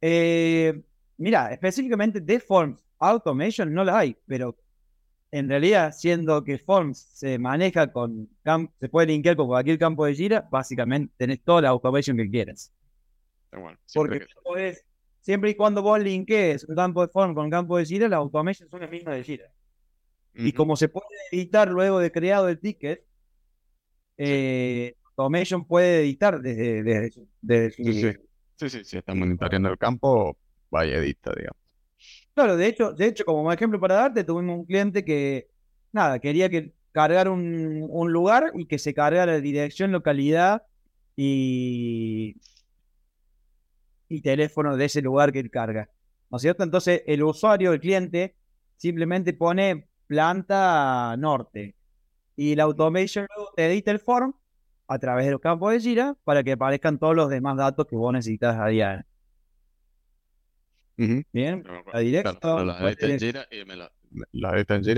Eh, 0.00 0.82
mira, 1.16 1.52
específicamente 1.52 2.20
de 2.20 2.40
Forms 2.40 2.82
Automation 2.98 3.72
no 3.72 3.84
la 3.84 3.98
hay, 3.98 4.16
pero 4.26 4.56
en 5.30 5.48
realidad, 5.48 5.92
siendo 5.92 6.44
que 6.44 6.58
Forms 6.58 6.98
se 6.98 7.38
maneja 7.38 7.90
con, 7.90 8.28
se 8.78 8.88
puede 8.88 9.06
linkear 9.08 9.34
con 9.36 9.46
cualquier 9.46 9.78
campo 9.78 10.04
de 10.04 10.14
Jira, 10.14 10.46
básicamente 10.50 11.12
tenés 11.16 11.42
toda 11.42 11.62
la 11.62 11.68
automation 11.70 12.16
que 12.16 12.28
quieras. 12.30 12.70
Bueno, 13.50 13.78
Porque 13.94 14.20
que- 14.20 14.26
podés- 14.44 14.84
siempre 15.20 15.50
y 15.50 15.54
cuando 15.54 15.82
vos 15.82 15.98
linkees 16.00 16.64
un 16.64 16.74
campo 16.76 17.00
de 17.06 17.08
Forms 17.12 17.34
con 17.34 17.44
un 17.46 17.50
campo 17.50 17.76
de 17.78 17.84
Jira, 17.86 18.08
las 18.08 18.18
automations 18.18 18.70
son 18.70 18.80
las 18.80 18.90
mismas 18.90 19.14
de 19.16 19.24
Jira. 19.24 19.52
Y 20.34 20.52
como 20.52 20.76
se 20.76 20.88
puede 20.88 21.06
editar 21.30 21.68
luego 21.70 21.98
de 21.98 22.10
creado 22.10 22.48
el 22.48 22.58
ticket, 22.58 23.04
eh, 24.16 24.94
Automation 25.16 25.66
puede 25.66 26.00
editar 26.00 26.40
desde, 26.40 26.82
desde, 27.40 27.70
Sí, 27.70 27.92
sí. 27.92 28.18
Sí, 28.56 28.70
sí, 28.70 28.84
si 28.84 28.96
está 28.96 29.14
monitoreando 29.14 29.70
el 29.70 29.78
campo, 29.78 30.36
vaya 30.72 30.96
edita, 30.96 31.32
digamos. 31.36 31.60
Claro, 32.34 32.56
de 32.56 32.66
hecho, 32.66 32.92
de 32.92 33.06
hecho, 33.06 33.24
como 33.24 33.52
ejemplo 33.52 33.78
para 33.78 33.94
darte, 33.96 34.24
tuvimos 34.24 34.58
un 34.58 34.64
cliente 34.64 35.04
que, 35.04 35.48
nada, 35.92 36.18
quería 36.18 36.48
que 36.48 36.72
cargar 36.90 37.28
un, 37.28 37.86
un 37.88 38.12
lugar 38.12 38.52
y 38.54 38.66
que 38.66 38.78
se 38.78 38.94
cargara 38.94 39.38
dirección, 39.40 39.92
localidad 39.92 40.62
y, 41.14 42.36
y 44.08 44.22
teléfono 44.22 44.76
de 44.76 44.86
ese 44.86 45.02
lugar 45.02 45.30
que 45.32 45.40
él 45.40 45.50
carga. 45.50 45.88
¿No 46.30 46.36
es 46.36 46.42
cierto? 46.42 46.64
Entonces, 46.64 47.02
el 47.06 47.22
usuario, 47.22 47.72
el 47.72 47.80
cliente, 47.80 48.34
simplemente 48.76 49.34
pone 49.34 49.88
planta 50.06 51.14
norte 51.18 51.76
y 52.36 52.54
la 52.56 52.64
automation 52.64 53.26
luego 53.36 53.52
te 53.54 53.66
edita 53.66 53.90
el 53.90 54.00
form 54.00 54.34
a 54.88 54.98
través 54.98 55.26
de 55.26 55.32
los 55.32 55.40
campos 55.40 55.72
de 55.72 55.80
Jira 55.80 56.16
para 56.24 56.42
que 56.42 56.52
aparezcan 56.52 56.98
todos 56.98 57.14
los 57.14 57.28
demás 57.30 57.56
datos 57.56 57.86
que 57.86 57.96
vos 57.96 58.12
necesitas 58.12 58.58
a 58.58 58.66
diario. 58.68 59.04
Bien, 60.96 61.64
la 61.92 61.98
directo. 62.00 62.38
claro, 62.40 62.56
pero 62.56 62.64
la 62.64 62.94
tenés- 62.96 63.20
Jira 63.20 63.46
y 63.50 63.64
me 63.64 63.76
la, 63.76 63.90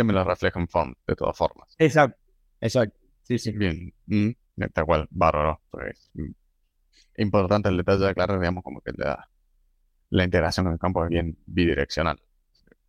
me 0.04 0.12
refleja 0.24 0.58
en 0.60 0.68
form, 0.68 0.94
de 1.06 1.14
todas 1.14 1.36
formas. 1.36 1.74
Exacto, 1.78 2.18
exacto. 2.60 2.98
Sí, 3.22 3.38
sí. 3.38 3.52
Bien, 3.52 3.92
mm, 4.06 4.30
tal 4.72 4.84
cual, 4.84 5.06
bárbaro. 5.10 5.60
Pues, 5.70 6.10
mm, 6.14 6.30
importante 7.18 7.68
el 7.68 7.76
detalle 7.76 8.04
de 8.04 8.10
aclarar, 8.10 8.38
digamos, 8.38 8.62
como 8.64 8.80
que 8.80 8.92
la, 8.96 9.28
la 10.10 10.24
integración 10.24 10.66
en 10.66 10.72
el 10.74 10.78
campo 10.78 11.04
es 11.04 11.10
bien 11.10 11.38
bidireccional, 11.46 12.20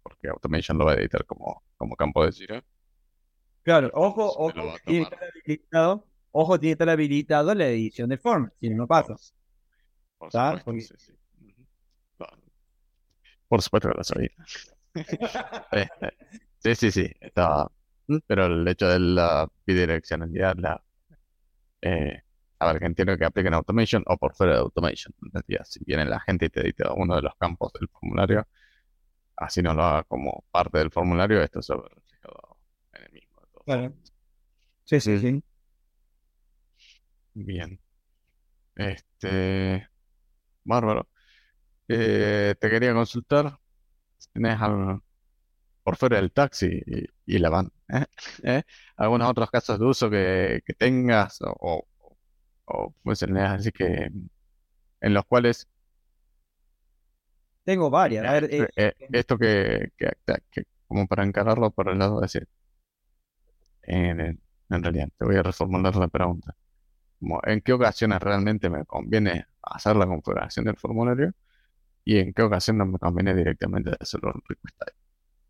porque 0.04 0.28
Automation 0.30 0.78
lo 0.78 0.86
va 0.86 0.94
a 0.94 0.96
editar 0.96 1.26
como, 1.26 1.64
como 1.78 1.96
campo 1.96 2.26
de 2.26 2.32
Jira. 2.32 2.64
Claro, 3.64 3.90
ojo, 3.94 4.26
ojo, 4.26 4.54
tiene 4.86 5.06
que 5.06 5.14
estar 5.14 5.30
habilitado, 5.34 6.08
ojo, 6.32 6.60
tiene 6.60 6.72
que 6.72 6.74
estar 6.74 6.90
habilitado 6.90 7.56
la 7.56 7.68
edición 7.68 8.10
de 8.10 8.18
forma, 8.18 8.52
si 8.60 8.70
no, 8.70 8.78
no 8.78 8.88
pasa. 8.88 9.16
Por 10.18 10.32
sí, 10.82 10.94
sí. 10.98 11.14
Por 13.48 13.62
supuesto 13.62 13.90
que 13.90 13.98
lo 13.98 14.04
sabía. 14.04 14.30
Sí, 16.60 16.76
sí, 16.76 16.92
sí, 16.92 17.12
estaba. 17.22 17.72
mm, 18.08 18.18
Pero 18.28 18.46
el 18.48 18.68
hecho 18.68 18.88
de 18.88 19.00
la 19.00 19.48
bidireccionalidad, 19.66 20.56
la, 20.58 20.84
eh, 21.82 22.22
a 22.60 22.68
ver, 22.68 22.80
que 22.80 22.86
entiendo 22.86 23.18
que 23.18 23.26
apliquen 23.26 23.54
Automation 23.54 24.04
o 24.08 24.18
por 24.18 24.36
fuera 24.36 24.54
de 24.54 24.60
Automation. 24.60 25.14
¿entendía? 25.24 25.64
Si 25.66 25.80
viene 25.86 26.06
la 26.06 26.20
gente 26.20 26.46
y 26.46 26.50
te 26.50 26.62
edita 26.62 26.94
uno 26.94 27.16
de 27.16 27.22
los 27.24 27.36
campos 27.38 27.72
del 27.74 27.90
formulario, 27.90 28.48
así 29.38 29.62
no 29.64 29.74
lo 29.74 29.84
haga 29.84 30.04
como 30.06 30.46
parte 30.52 30.80
del 30.80 30.92
formulario, 30.92 31.42
esto 31.44 31.62
se 31.62 31.76
ve 31.76 31.84
reflejado 31.90 32.58
en 32.94 33.04
el 33.06 33.12
mismo. 33.14 33.38
Claro. 33.66 33.94
Sí, 34.86 35.00
sí, 35.02 35.20
sí. 35.20 35.44
Bien. 37.34 37.80
Este, 38.76 39.88
bárbaro. 40.66 41.10
Eh, 41.88 42.56
te 42.60 42.70
quería 42.70 42.94
consultar 42.94 43.60
si 44.18 44.30
tenés 44.34 44.62
algo 44.62 45.04
por 45.84 45.98
fuera 45.98 46.18
del 46.18 46.32
taxi 46.34 46.68
y, 46.88 47.06
y 47.36 47.40
la 47.40 47.50
van, 47.50 47.72
¿eh? 47.90 48.06
¿Eh? 48.44 48.64
Algunos 48.98 49.30
otros 49.32 49.52
casos 49.52 49.80
de 49.80 49.86
uso 49.86 50.10
que, 50.10 50.62
que 50.66 50.74
tengas 50.76 51.42
o, 51.44 51.56
o, 51.60 51.88
o, 52.66 52.96
pues, 53.04 53.24
así 53.24 53.72
que 53.72 54.10
en 55.02 55.14
los 55.14 55.26
cuales 55.26 55.68
Tengo 57.64 57.90
varias. 57.90 58.26
A 58.26 58.34
ver, 58.34 58.44
eh, 58.46 58.68
eh, 58.76 58.76
eh, 58.76 58.94
esto 59.12 59.38
que, 59.38 59.90
que, 59.98 60.12
que- 60.52 60.64
como 60.88 61.08
para 61.08 61.24
encararlo 61.24 61.72
por 61.72 61.90
el 61.90 61.98
lado 62.00 62.18
de 62.20 62.26
decir, 62.26 62.48
en, 63.84 64.20
en 64.70 64.84
realidad, 64.84 65.10
te 65.18 65.26
voy 65.26 65.36
a 65.38 65.44
reformular 65.44 65.96
la 65.96 66.08
pregunta. 66.08 66.56
Como, 67.20 67.42
¿en 67.46 67.62
qué 67.62 67.74
ocasiones 67.74 68.20
realmente 68.22 68.70
me 68.70 68.86
conviene 68.86 69.48
hacer 69.64 69.96
la 69.96 70.08
configuración 70.08 70.66
del 70.66 70.78
formulario? 70.78 71.34
¿Y 72.06 72.20
en 72.20 72.34
qué 72.34 72.44
ocasión 72.44 72.78
no 72.78 72.86
me 72.86 73.00
conviene 73.00 73.34
directamente 73.34 73.92
hacerlo 74.00 74.32
en 74.36 74.42
request 74.48 74.78
type? 74.78 74.98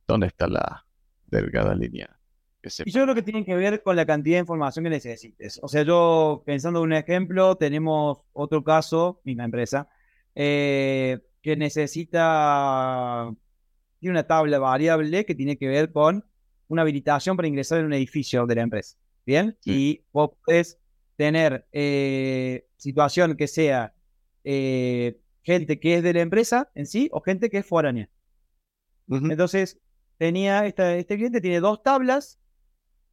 ¿Dónde 0.08 0.28
está 0.28 0.48
la 0.48 0.86
delgada 1.28 1.76
línea? 1.76 2.18
Que 2.62 2.70
Y 2.86 2.92
yo 2.92 3.04
creo 3.04 3.14
que 3.14 3.22
tiene 3.22 3.44
que 3.44 3.56
ver 3.56 3.84
con 3.84 3.98
la 3.98 4.06
cantidad 4.06 4.38
de 4.38 4.42
información 4.42 4.86
que 4.86 4.90
necesites. 4.90 5.60
O 5.62 5.68
sea, 5.68 5.84
yo 5.84 6.44
pensando 6.46 6.80
en 6.80 6.86
un 6.86 6.94
ejemplo, 6.94 7.58
tenemos 7.58 8.20
otro 8.32 8.64
caso, 8.64 9.22
misma 9.26 9.44
empresa, 9.44 9.90
eh, 10.34 11.20
que 11.42 11.58
necesita, 11.58 13.30
tiene 14.00 14.12
una 14.12 14.26
tabla 14.26 14.58
variable 14.58 15.26
que 15.26 15.36
tiene 15.36 15.58
que 15.58 15.68
ver 15.68 15.92
con 15.92 16.24
una 16.70 16.84
habilitación 16.84 17.36
para 17.36 17.50
ingresar 17.50 17.80
en 17.80 17.86
un 17.88 17.94
edificio 17.94 18.46
de 18.46 18.56
la 18.56 18.62
empresa. 18.62 18.98
¿Bien? 19.26 19.58
Sí. 19.60 19.72
Y 19.74 20.06
vos 20.14 20.32
podés 20.46 20.80
tener 21.18 21.68
eh, 21.74 22.66
situación 22.78 23.36
que 23.36 23.48
sea 23.48 23.94
eh, 24.44 25.20
gente 25.46 25.80
que 25.80 25.96
es 25.96 26.04
de 26.04 26.14
la 26.14 26.22
empresa 26.22 26.70
en 26.74 26.88
sí 26.88 27.08
o 27.12 27.22
gente 27.22 27.50
que 27.50 27.60
es 27.60 27.66
foránea. 27.66 28.10
Entonces, 29.08 29.80
tenía 30.18 30.66
esta, 30.66 30.96
este 30.96 31.16
cliente 31.16 31.40
tiene 31.40 31.60
dos 31.60 31.84
tablas, 31.84 32.40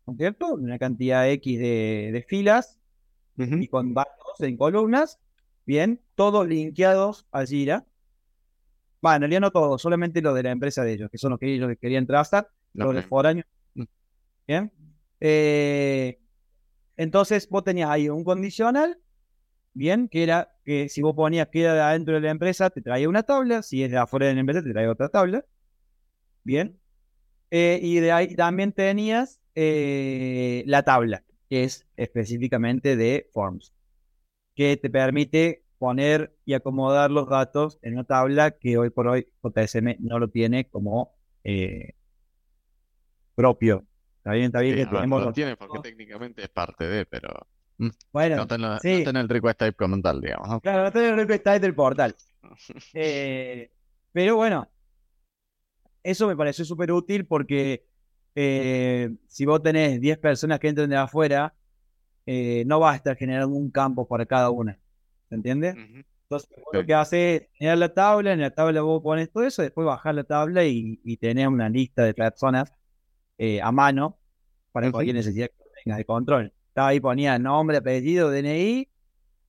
¿no 0.06 0.14
es 0.14 0.18
¿cierto? 0.18 0.54
Una 0.54 0.78
cantidad 0.78 1.28
X 1.30 1.58
de, 1.58 2.10
de 2.12 2.22
filas 2.22 2.80
y 3.36 3.68
con 3.68 3.92
barras 3.92 4.40
en 4.40 4.56
columnas, 4.56 5.18
bien, 5.66 6.00
todos 6.14 6.48
linkeados 6.48 7.26
a 7.30 7.44
Jira. 7.44 7.84
Bueno, 9.02 9.16
en 9.16 9.22
realidad 9.22 9.40
no 9.40 9.50
todos, 9.50 9.82
solamente 9.82 10.22
los 10.22 10.34
de 10.34 10.42
la 10.44 10.52
empresa 10.52 10.84
de 10.84 10.92
ellos, 10.92 11.10
que 11.10 11.18
son 11.18 11.30
los 11.30 11.38
que 11.38 11.54
ellos 11.54 11.70
querían 11.80 12.06
trazar, 12.06 12.48
los 12.72 12.94
de 12.94 13.00
ok, 13.00 13.06
foráneos. 13.06 13.46
Bien. 14.46 14.72
Eh, 15.20 16.18
entonces, 16.96 17.48
vos 17.48 17.64
tenías 17.64 17.90
ahí 17.90 18.08
un 18.08 18.24
condicional, 18.24 18.98
bien, 19.74 20.08
que 20.08 20.22
era 20.22 20.54
que 20.64 20.88
si 20.88 21.02
vos 21.02 21.14
ponías 21.14 21.48
que 21.48 21.62
era 21.62 21.74
de 21.74 21.80
adentro 21.80 22.14
de 22.14 22.20
la 22.20 22.30
empresa, 22.30 22.70
te 22.70 22.82
traía 22.82 23.08
una 23.08 23.22
tabla, 23.24 23.62
si 23.62 23.82
es 23.82 23.90
de 23.90 23.98
afuera 23.98 24.26
de 24.26 24.34
la 24.34 24.40
empresa, 24.40 24.62
te 24.62 24.72
traía 24.72 24.90
otra 24.90 25.08
tabla. 25.08 25.44
Bien. 26.44 26.78
Eh, 27.50 27.80
y 27.82 28.00
de 28.00 28.12
ahí 28.12 28.36
también 28.36 28.72
tenías 28.72 29.40
eh, 29.56 30.64
la 30.66 30.84
tabla, 30.84 31.24
que 31.50 31.64
es 31.64 31.86
específicamente 31.96 32.96
de 32.96 33.28
Forms, 33.32 33.72
que 34.56 34.76
te 34.78 34.90
permite 34.90 35.64
poner 35.78 36.36
y 36.46 36.54
acomodar 36.54 37.10
los 37.10 37.28
datos 37.28 37.78
en 37.82 37.94
una 37.94 38.04
tabla 38.04 38.52
que 38.52 38.78
hoy 38.78 38.90
por 38.90 39.08
hoy 39.08 39.28
JSM 39.42 39.96
no 40.00 40.18
lo 40.18 40.28
tiene 40.28 40.68
como 40.70 41.14
eh, 41.44 41.94
propio. 43.34 43.84
Está 44.18 44.32
bien, 44.32 44.46
está 44.46 44.60
bien 44.60 44.74
Sí, 44.74 44.80
que 44.80 44.86
a 44.86 44.90
ver, 44.90 44.98
tenemos 45.00 45.20
lo 45.20 45.26
los- 45.26 45.34
tiene 45.34 45.56
porque 45.56 45.78
técnicamente 45.80 46.42
es 46.42 46.48
parte 46.48 46.86
de, 46.86 47.06
pero 47.06 47.28
Bueno, 48.12 48.36
no 48.36 48.58
no 48.58 48.78
sí. 48.80 49.04
el 49.06 49.28
request 49.28 49.58
type 49.58 49.74
como 49.74 50.00
tal, 50.00 50.20
digamos, 50.20 50.48
¿no? 50.48 50.60
claro, 50.60 50.84
no 50.84 50.92
tenés 50.92 51.10
el 51.10 51.16
request 51.16 51.44
type 51.44 51.60
del 51.60 51.74
portal. 51.74 52.14
Eh, 52.94 53.70
pero 54.12 54.36
bueno, 54.36 54.68
eso 56.02 56.26
me 56.26 56.36
pareció 56.36 56.64
súper 56.64 56.92
útil 56.92 57.24
porque 57.26 57.86
eh, 58.34 59.10
si 59.28 59.46
vos 59.46 59.62
tenés 59.62 60.00
10 60.00 60.18
personas 60.18 60.58
que 60.58 60.68
entran 60.68 60.90
de 60.90 60.96
afuera, 60.96 61.54
eh, 62.26 62.64
no 62.66 62.80
vas 62.80 62.94
a 62.94 62.96
estar 62.96 63.16
generando 63.16 63.54
un 63.54 63.70
campo 63.70 64.06
para 64.06 64.26
cada 64.26 64.50
una. 64.50 64.78
¿Se 65.28 65.34
entiende? 65.34 65.68
Entonces, 65.68 66.48
Sí. 66.54 66.62
lo 66.72 66.86
que 66.86 66.94
haces 66.94 67.42
es 67.42 67.48
generar 67.54 67.78
la 67.78 67.92
tabla, 67.92 68.32
en 68.32 68.40
la 68.40 68.50
tabla 68.50 68.80
vos 68.82 69.02
pones 69.02 69.30
todo 69.30 69.44
eso, 69.44 69.62
después 69.62 69.86
bajás 69.86 70.14
la 70.14 70.24
tabla 70.24 70.64
y, 70.64 71.00
y 71.04 71.16
tenés 71.18 71.46
una 71.46 71.68
lista 71.68 72.04
de 72.04 72.14
personas 72.14 72.72
eh, 73.38 73.60
a 73.60 73.70
mano 73.70 74.18
para 74.72 74.90
cualquier 74.90 75.16
necesidad 75.16 75.48
que 75.48 75.64
tengas 75.84 75.98
de 75.98 76.04
control. 76.04 76.52
Estaba 76.72 76.88
ahí, 76.88 77.00
ponía 77.00 77.38
nombre, 77.38 77.76
apellido, 77.76 78.30
DNI 78.30 78.88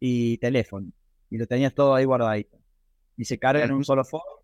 y 0.01 0.37
teléfono. 0.39 0.91
Y 1.29 1.37
lo 1.37 1.47
tenías 1.47 1.73
todo 1.73 1.95
ahí 1.95 2.03
guardadito. 2.03 2.57
Y 3.15 3.23
se 3.23 3.39
carga 3.39 3.63
en 3.63 3.71
un 3.71 3.85
solo 3.85 4.03
foro, 4.03 4.43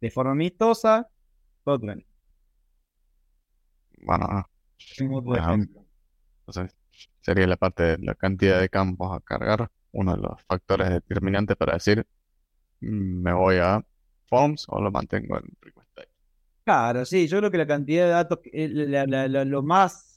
de 0.00 0.08
forma 0.08 0.30
amistosa, 0.30 1.08
todo. 1.64 1.80
Bueno, 1.80 2.00
Bueno, 5.00 5.34
ejemplo. 5.34 5.84
Entonces, 6.46 6.76
sería 7.20 7.48
la 7.48 7.56
parte 7.56 7.82
de 7.82 7.98
la 7.98 8.14
cantidad 8.14 8.60
de 8.60 8.68
campos 8.68 9.16
a 9.16 9.18
cargar, 9.18 9.68
uno 9.90 10.14
de 10.14 10.22
los 10.22 10.40
factores 10.46 10.90
determinantes 10.90 11.56
para 11.56 11.74
decir, 11.74 12.06
mm, 12.82 13.22
me 13.22 13.32
voy 13.32 13.56
a 13.56 13.84
Forms 14.26 14.66
o 14.68 14.80
lo 14.80 14.92
mantengo 14.92 15.38
en 15.38 15.44
request 15.60 15.90
type. 15.96 16.08
Claro, 16.64 17.04
sí, 17.04 17.26
yo 17.26 17.38
creo 17.38 17.50
que 17.50 17.58
la 17.58 17.66
cantidad 17.66 18.04
de 18.04 18.10
datos, 18.12 18.38
eh, 18.52 18.68
la- 18.68 19.06
la- 19.06 19.26
la- 19.26 19.44
lo 19.44 19.64
más 19.64 20.11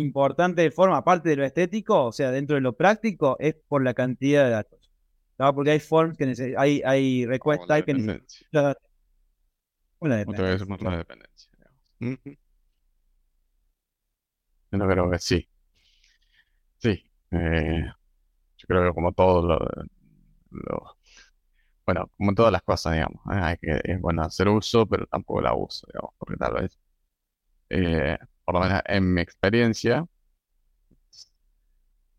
importante 0.00 0.62
de 0.62 0.70
forma, 0.70 0.96
aparte 0.98 1.28
de 1.30 1.36
lo 1.36 1.44
estético, 1.44 2.06
o 2.06 2.12
sea, 2.12 2.30
dentro 2.30 2.56
de 2.56 2.62
lo 2.62 2.74
práctico, 2.76 3.36
es 3.40 3.54
por 3.68 3.82
la 3.84 3.94
cantidad 3.94 4.44
de 4.44 4.50
datos. 4.50 4.90
¿no? 5.38 5.54
Porque 5.54 5.70
hay 5.72 5.80
forms 5.80 6.16
que 6.18 6.26
necesitan, 6.26 6.62
hay, 6.62 6.82
hay 6.84 7.26
request 7.26 7.62
type 7.66 7.84
que 7.84 7.94
dependencia. 7.94 8.46
necesitan 8.46 8.74
una 10.00 10.16
Otra 10.24 10.50
vez 10.50 10.60
dependencia. 10.60 10.66
más 10.66 10.82
la 10.82 10.96
dependencia. 10.98 11.50
Yo 14.72 14.78
no 14.78 14.88
creo 14.88 15.10
que 15.10 15.18
sí. 15.18 15.48
Sí. 16.78 17.04
eh, 17.32 17.84
yo 18.58 18.66
creo 18.68 18.84
que 18.88 18.94
como 18.94 19.12
todo 19.12 19.42
lo, 19.46 19.58
lo- 20.50 20.96
bueno, 21.86 22.10
como 22.16 22.34
todas 22.34 22.52
las 22.52 22.62
cosas, 22.62 22.94
digamos, 22.94 23.20
¿eh? 23.32 23.40
hay 23.42 23.56
que, 23.58 23.80
es 23.84 24.00
bueno 24.00 24.22
hacer 24.22 24.48
uso, 24.48 24.86
pero 24.86 25.06
tampoco 25.06 25.40
la 25.42 25.54
uso, 25.54 25.86
digamos, 25.88 26.12
porque 26.18 26.36
tal 26.36 26.54
vez, 26.54 26.78
eh, 27.70 28.18
por 28.50 28.60
lo 28.62 28.66
menos 28.66 28.82
en 28.86 29.14
mi 29.14 29.20
experiencia, 29.20 30.04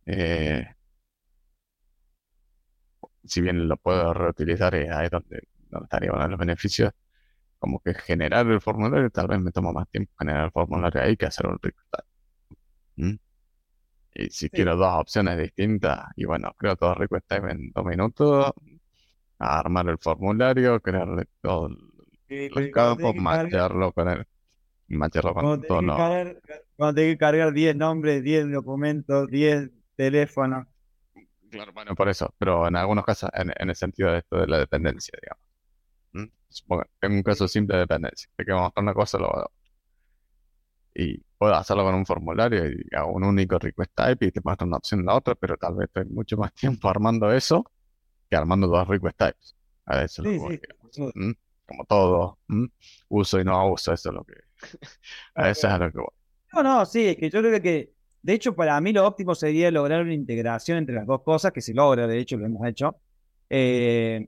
eh, 0.05 0.65
si 3.25 3.41
bien 3.41 3.67
lo 3.67 3.75
puedo 3.77 4.13
reutilizar, 4.13 4.73
y 4.75 4.87
ahí 4.87 5.05
es 5.05 5.11
donde, 5.11 5.47
donde 5.69 5.85
estaría 5.85 6.11
bueno 6.11 6.27
los 6.29 6.39
beneficios, 6.39 6.91
como 7.59 7.79
que 7.81 7.93
generar 7.93 8.47
el 8.47 8.61
formulario, 8.61 9.09
tal 9.09 9.27
vez 9.27 9.39
me 9.41 9.51
toma 9.51 9.73
más 9.73 9.89
tiempo 9.89 10.13
generar 10.19 10.45
el 10.45 10.51
formulario 10.51 11.01
ahí 11.01 11.17
que 11.17 11.25
hacer 11.27 11.47
un 11.47 11.59
request. 11.61 11.93
¿Mm? 12.95 13.15
Y 14.13 14.29
si 14.29 14.49
quiero 14.49 14.77
dos 14.77 14.93
opciones 15.01 15.37
distintas, 15.37 16.05
y 16.15 16.25
bueno, 16.25 16.53
creo 16.57 16.77
todo 16.77 16.95
request 16.95 17.27
time 17.27 17.51
en 17.51 17.71
dos 17.73 17.85
minutos, 17.85 18.53
armar 19.39 19.89
el 19.89 19.97
formulario, 19.97 20.79
crearle 20.79 21.25
todos 21.41 21.73
Sí, 22.29 22.47
los 22.49 22.69
campos, 22.69 23.13
macharlo 23.15 23.91
con 23.91 24.07
el, 24.07 24.25
cuando 25.33 25.59
tenés 25.59 25.67
todo 25.67 25.97
cargar- 25.97 26.41
cuando 26.75 26.95
tenés 26.95 27.13
que 27.13 27.17
cargar 27.17 27.53
10 27.53 27.75
nombres, 27.75 28.23
10 28.23 28.51
documentos, 28.51 29.27
10 29.29 29.69
teléfonos. 29.95 30.67
Claro, 31.49 31.73
bueno, 31.73 31.95
por 31.95 32.07
eso, 32.07 32.33
pero 32.37 32.67
en 32.67 32.75
algunos 32.77 33.03
casos, 33.03 33.29
en, 33.33 33.51
en 33.57 33.69
el 33.69 33.75
sentido 33.75 34.11
de 34.11 34.19
esto 34.19 34.37
de 34.37 34.47
la 34.47 34.57
dependencia, 34.57 35.17
digamos. 35.21 35.41
Supongo, 36.49 36.83
tengo 36.99 37.15
un 37.15 37.23
caso 37.23 37.47
simple 37.47 37.75
de 37.75 37.81
dependencia, 37.81 38.29
de 38.37 38.45
que 38.45 38.51
a 38.51 38.71
una 38.75 38.93
cosa, 38.93 39.17
lo 39.17 39.27
hago. 39.27 39.51
Y 40.93 41.17
puedo 41.37 41.55
hacerlo 41.55 41.83
con 41.83 41.95
un 41.95 42.05
formulario 42.05 42.67
y 42.69 42.95
hago 42.95 43.13
un 43.13 43.23
único 43.23 43.57
request 43.57 43.91
type 43.95 44.25
y 44.25 44.31
te 44.31 44.41
muestra 44.43 44.67
una 44.67 44.77
opción 44.77 44.99
en 44.99 45.05
la 45.07 45.15
otra, 45.15 45.35
pero 45.35 45.55
tal 45.57 45.75
vez 45.75 45.87
estoy 45.87 46.05
mucho 46.05 46.37
más 46.37 46.53
tiempo 46.83 46.89
armando 46.89 47.31
eso 47.31 47.65
que 48.29 48.35
armando 48.35 48.67
dos 48.67 48.87
request 48.87 49.17
types. 49.17 49.55
A 49.85 50.03
eso 50.03 50.23
es 50.23 50.27
lo 50.41 50.49
Sí, 50.91 51.01
sí. 51.13 51.35
Como 51.71 51.85
todo, 51.85 52.39
¿m? 52.49 52.69
uso 53.09 53.39
y 53.39 53.43
no 53.43 53.71
uso, 53.71 53.93
eso 53.93 54.09
es 54.09 54.15
lo 54.15 54.23
que, 54.23 54.33
a 55.35 55.49
eso 55.49 55.67
es 55.67 55.73
a 55.73 55.77
lo 55.77 55.91
que 55.91 55.97
voy. 55.99 56.07
No, 56.53 56.63
no, 56.63 56.85
sí, 56.85 57.07
es 57.07 57.15
que 57.17 57.29
yo 57.29 57.39
creo 57.41 57.61
que, 57.61 57.93
de 58.21 58.33
hecho, 58.33 58.55
para 58.55 58.79
mí 58.81 58.91
lo 58.91 59.05
óptimo 59.07 59.35
sería 59.35 59.71
lograr 59.71 60.01
una 60.01 60.13
integración 60.13 60.77
entre 60.79 60.95
las 60.95 61.07
dos 61.07 61.21
cosas, 61.23 61.51
que 61.53 61.61
se 61.61 61.73
logra, 61.73 62.07
de 62.07 62.19
hecho, 62.19 62.37
lo 62.37 62.45
hemos 62.45 62.67
hecho. 62.67 62.97
Eh, 63.49 64.27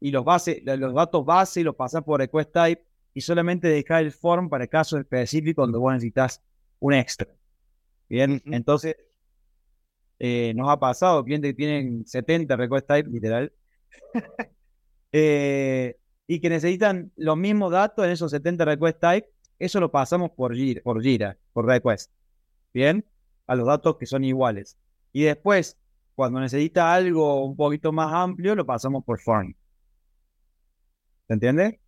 y 0.00 0.10
los, 0.10 0.24
base, 0.24 0.60
lo- 0.64 0.76
los 0.76 0.94
datos 0.94 1.24
base 1.24 1.62
los 1.62 1.74
pasas 1.76 2.02
por 2.02 2.20
request 2.20 2.52
type 2.52 2.84
y 3.14 3.20
solamente 3.20 3.68
dejar 3.68 4.02
el 4.04 4.12
form 4.12 4.48
para 4.48 4.66
casos 4.66 5.00
específicos 5.00 5.64
donde 5.66 5.78
vos 5.78 5.92
necesitas 5.92 6.42
un 6.80 6.94
extra. 6.94 7.28
Bien, 8.08 8.42
entonces, 8.46 8.96
eh, 10.18 10.52
nos 10.54 10.68
ha 10.70 10.78
pasado 10.78 11.24
clientes 11.24 11.50
que 11.52 11.56
tienen 11.56 12.06
70 12.06 12.56
request 12.56 12.86
type, 12.86 13.10
literal, 13.10 13.52
eh, 15.12 15.96
y 16.34 16.40
que 16.40 16.48
necesitan 16.50 17.12
los 17.16 17.36
mismos 17.36 17.72
datos 17.72 18.04
en 18.04 18.12
esos 18.12 18.30
70 18.30 18.64
request 18.64 19.00
type, 19.00 19.28
eso 19.58 19.80
lo 19.80 19.90
pasamos 19.90 20.30
por 20.32 20.54
Gira, 20.54 20.82
por, 20.82 21.02
Gira, 21.02 21.38
por 21.52 21.66
request. 21.66 22.10
Bien, 22.74 23.04
a 23.46 23.54
los 23.56 23.66
datos 23.66 23.96
que 23.98 24.06
son 24.06 24.24
iguales. 24.24 24.78
Y 25.12 25.22
después, 25.24 25.78
cuando 26.14 26.40
necesita 26.40 26.94
algo 26.94 27.44
un 27.44 27.56
poquito 27.56 27.92
más 27.92 28.12
amplio, 28.12 28.54
lo 28.54 28.66
pasamos 28.66 29.04
por 29.04 29.20
form. 29.20 29.54
¿Se 31.26 31.34
entiende? 31.34 31.80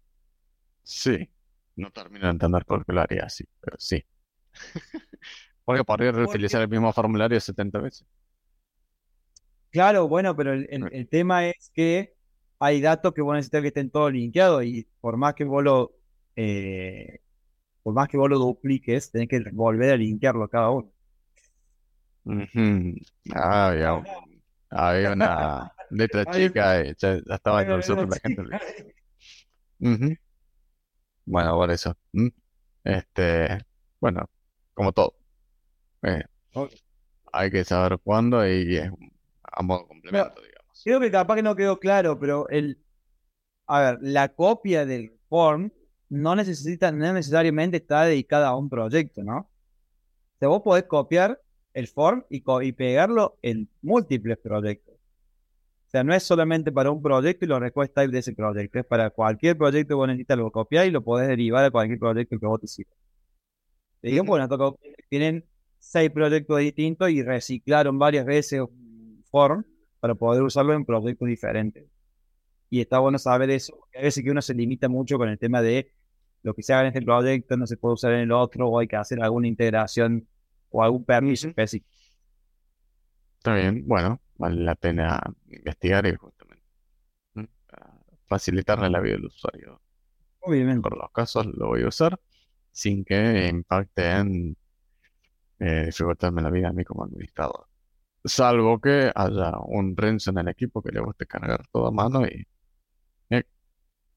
Sí, 0.83 1.31
no 1.77 1.91
termino 1.91 2.27
de 2.27 2.33
entender 2.33 2.65
por 2.65 2.85
qué 2.85 2.93
lo 2.93 3.01
haría 3.03 3.25
así, 3.25 3.45
pero 3.61 3.77
sí. 3.79 4.05
Porque 5.65 5.85
podría 5.85 6.13
reutilizar 6.13 6.63
el 6.63 6.69
mismo 6.69 6.93
formulario 6.93 7.41
70 7.41 7.81
veces. 7.81 8.07
Claro, 9.71 10.07
bueno, 10.09 10.37
pero 10.37 10.53
el, 10.53 10.67
el- 10.71 10.89
el 10.93 11.09
tema 11.09 11.47
es 11.49 11.71
que 11.75 12.14
hay 12.65 12.81
datos 12.81 13.13
que 13.15 13.23
vos 13.23 13.35
necesitas 13.35 13.63
que 13.63 13.69
estén 13.69 13.91
todos 13.91 14.13
linkeados 14.13 14.65
y 14.65 14.87
por 15.01 15.17
más 15.17 15.35
que 15.35 15.45
vos 15.45 15.63
lo, 15.65 15.93
eh, 16.37 17.21
por 17.83 17.95
más 17.95 18.09
que 18.09 18.17
vos 18.19 18.31
lo 18.31 18.39
dupliques, 18.39 19.11
tenés 19.13 19.29
que 19.29 19.41
volver 19.53 19.93
a 19.93 19.97
linkearlo 19.97 20.49
cada 20.49 20.71
uno. 20.71 20.93
Ah, 23.35 23.69
había, 23.69 24.03
había 24.71 25.13
una 25.13 25.73
letra 25.91 26.25
chica 26.31 26.83
y 26.85 26.95
ya, 26.99 27.17
ya 27.27 27.35
estaba 27.35 27.63
en 27.63 27.71
el 27.71 27.83
sur 27.83 28.09
la 28.09 28.17
gente. 28.21 28.43
Bueno, 31.27 31.55
por 31.57 31.71
eso. 31.71 31.97
¿m? 32.13 32.31
Este, 32.85 33.59
bueno, 34.01 34.29
como 34.75 34.93
todo. 34.93 35.15
eh, 36.03 36.25
hay 37.33 37.51
que 37.51 37.65
saber 37.65 37.99
cuándo 38.03 38.47
y 38.47 38.77
es 38.77 38.91
un- 38.91 39.13
a 39.43 39.63
modo 39.63 39.87
complemento, 39.87 40.41
digamos. 40.43 40.54
Creo 40.83 41.01
que 41.01 41.11
capaz 41.11 41.37
que 41.37 41.43
no 41.43 41.57
quedó 41.57 41.79
claro, 41.79 42.19
pero 42.19 42.49
el, 42.49 42.79
a 43.67 43.81
ver, 43.83 43.99
la 44.03 44.29
copia 44.35 44.87
del 44.87 45.13
form 45.29 45.73
no 46.11 46.37
necesita, 46.37 46.93
no 46.93 47.13
necesariamente 47.13 47.79
está 47.79 48.05
dedicada 48.05 48.49
a 48.49 48.57
un 48.57 48.71
proyecto, 48.71 49.23
¿no? 49.25 49.39
O 49.41 49.49
sea, 50.39 50.49
vos 50.49 50.63
podés 50.63 50.85
copiar 50.85 51.41
el 51.75 51.89
form 51.89 52.25
y, 52.31 52.43
co- 52.43 52.63
y 52.63 52.73
pegarlo 52.73 53.39
en 53.43 53.69
múltiples 53.83 54.39
proyectos. 54.39 54.95
O 54.97 55.91
sea, 55.91 56.05
no 56.05 56.15
es 56.15 56.23
solamente 56.25 56.73
para 56.73 56.91
un 56.91 57.03
proyecto 57.03 57.45
y 57.47 57.49
los 57.49 57.61
request 57.61 57.95
type 57.95 58.09
de 58.13 58.19
ese 58.21 58.35
proyecto, 58.35 58.79
es 58.81 58.87
para 58.87 59.11
cualquier 59.11 59.57
proyecto 59.59 59.91
que 59.91 59.95
vos 59.95 60.09
necesitas 60.09 60.39
lo 60.39 60.51
copiar 60.53 60.87
y 60.87 60.91
lo 60.91 61.03
podés 61.05 61.29
derivar 61.29 61.65
a 61.65 61.71
cualquier 61.71 61.99
proyecto 62.01 62.39
que 62.39 62.47
vos 62.47 62.61
te 62.61 62.69
sirva. 62.69 62.93
Porque 64.27 64.41
nos 64.41 64.49
tocó 64.49 64.79
tienen 65.09 65.45
seis 65.79 66.11
proyectos 66.11 66.59
distintos 66.59 67.11
y 67.11 67.23
reciclaron 67.23 67.99
varias 67.99 68.27
veces 68.27 68.61
un 68.61 69.23
form 69.31 69.65
para 70.05 70.15
poder 70.17 70.43
usarlo 70.43 70.75
en 70.75 70.85
proyectos 70.85 71.27
diferentes. 71.27 71.87
Y 72.69 72.83
está 72.83 72.99
bueno 72.99 73.19
saber 73.19 73.49
eso, 73.49 73.75
porque 73.75 73.97
hay 73.97 74.05
veces 74.05 74.23
que 74.23 74.31
uno 74.31 74.43
se 74.43 74.53
limita 74.53 74.87
mucho 74.87 75.17
con 75.17 75.31
el 75.31 75.39
tema 75.39 75.63
de 75.63 75.93
lo 76.43 76.53
que 76.53 76.63
se 76.63 76.75
haga 76.75 76.83
en 76.83 76.89
este 76.89 77.01
proyecto 77.01 77.57
no 77.57 77.67
se 77.67 77.79
puede 77.79 77.95
usar 77.95 78.13
en 78.13 78.21
el 78.21 78.33
otro, 78.33 78.69
o 78.69 78.79
hay 78.79 78.87
que 78.87 78.97
hacer 78.97 79.23
alguna 79.23 79.49
integración 79.49 80.29
o 80.69 80.83
algún 80.83 81.07
permiso 81.07 81.49
específico. 81.49 81.89
Está 83.39 83.55
bien, 83.55 83.89
bueno, 83.89 84.21
vale 84.37 84.61
la 84.61 84.75
pena 84.75 85.23
investigar 85.49 86.05
y 86.05 86.15
justamente 86.17 86.67
¿m? 87.37 87.49
para 87.67 87.95
facilitarle 88.27 88.91
la 88.91 89.01
vida 89.01 89.15
al 89.15 89.25
usuario. 89.25 89.81
Obviamente. 90.41 90.83
Por 90.83 90.99
los 90.99 91.11
casos 91.13 91.47
lo 91.47 91.69
voy 91.69 91.83
a 91.85 91.89
usar 91.89 92.21
sin 92.73 93.07
que 93.07 93.49
impacte 93.49 94.07
en 94.07 94.55
eh, 95.61 95.87
dificultarme 95.87 96.43
la 96.43 96.51
vida 96.51 96.69
a 96.69 96.73
mí 96.75 96.85
como 96.85 97.05
administrador. 97.05 97.69
Salvo 98.25 98.81
que 98.81 99.13
haya 99.15 99.53
un 99.67 99.97
Renzo 99.97 100.31
en 100.31 100.39
el 100.39 100.49
equipo 100.49 100.83
que 100.83 100.91
le 100.93 101.01
guste 101.01 101.27
cargar 101.27 101.63
todo 101.71 101.87
a 101.89 101.91
mano 101.91 102.27
y 102.27 102.47
eh, 103.31 103.45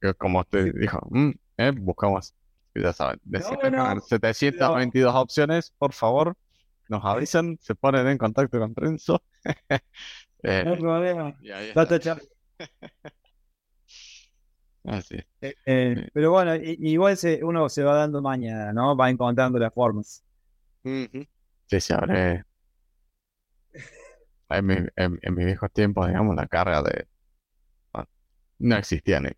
que 0.02 0.14
como 0.14 0.40
usted 0.40 0.74
dijo, 0.76 1.00
"Mm, 1.10 1.32
eh, 1.58 1.72
buscamos, 1.72 2.34
ya 2.74 2.94
saben, 2.94 3.20
de 3.24 3.40
No, 3.40 3.46
si 3.46 3.56
bueno, 3.56 3.78
cargan 3.78 4.02
722 4.02 5.14
opciones, 5.16 5.74
por 5.78 5.94
favor, 5.94 6.36
nos 6.90 7.04
avisan, 7.04 7.58
se 7.62 7.76
ponen 7.76 8.08
en 8.08 8.18
contacto 8.18 8.60
con 8.60 8.74
Renzo. 8.76 9.22
Eh, 10.44 10.64
No 10.64 10.72
hay 10.72 10.78
problema. 10.80 11.36
Así 14.86 15.16
es. 15.16 15.26
Eh, 15.66 15.96
Sí. 15.98 16.10
pero 16.14 16.32
bueno, 16.32 16.56
igual 16.56 17.18
se, 17.18 17.44
uno 17.44 17.68
se 17.70 17.84
va 17.84 17.96
dando 17.96 18.22
mañana, 18.22 18.72
¿no? 18.72 18.96
Va 18.96 19.10
encontrando 19.10 19.60
las 19.60 19.74
formas. 19.74 20.24
Ujú. 20.84 21.26
Sí, 21.66 21.82
sí, 21.82 21.94
habré. 21.94 22.44
En, 24.50 24.66
mi- 24.66 24.76
en- 24.96 25.20
en 25.22 25.36
mis 25.36 25.46
viejos 25.46 25.72
tiempos, 25.74 26.08
digamos, 26.08 26.36
la 26.36 26.48
carga 26.48 26.82
de. 26.84 27.08
bueno, 27.94 28.10
no 28.60 28.78
existía 28.78 29.20
ni, 29.22 29.30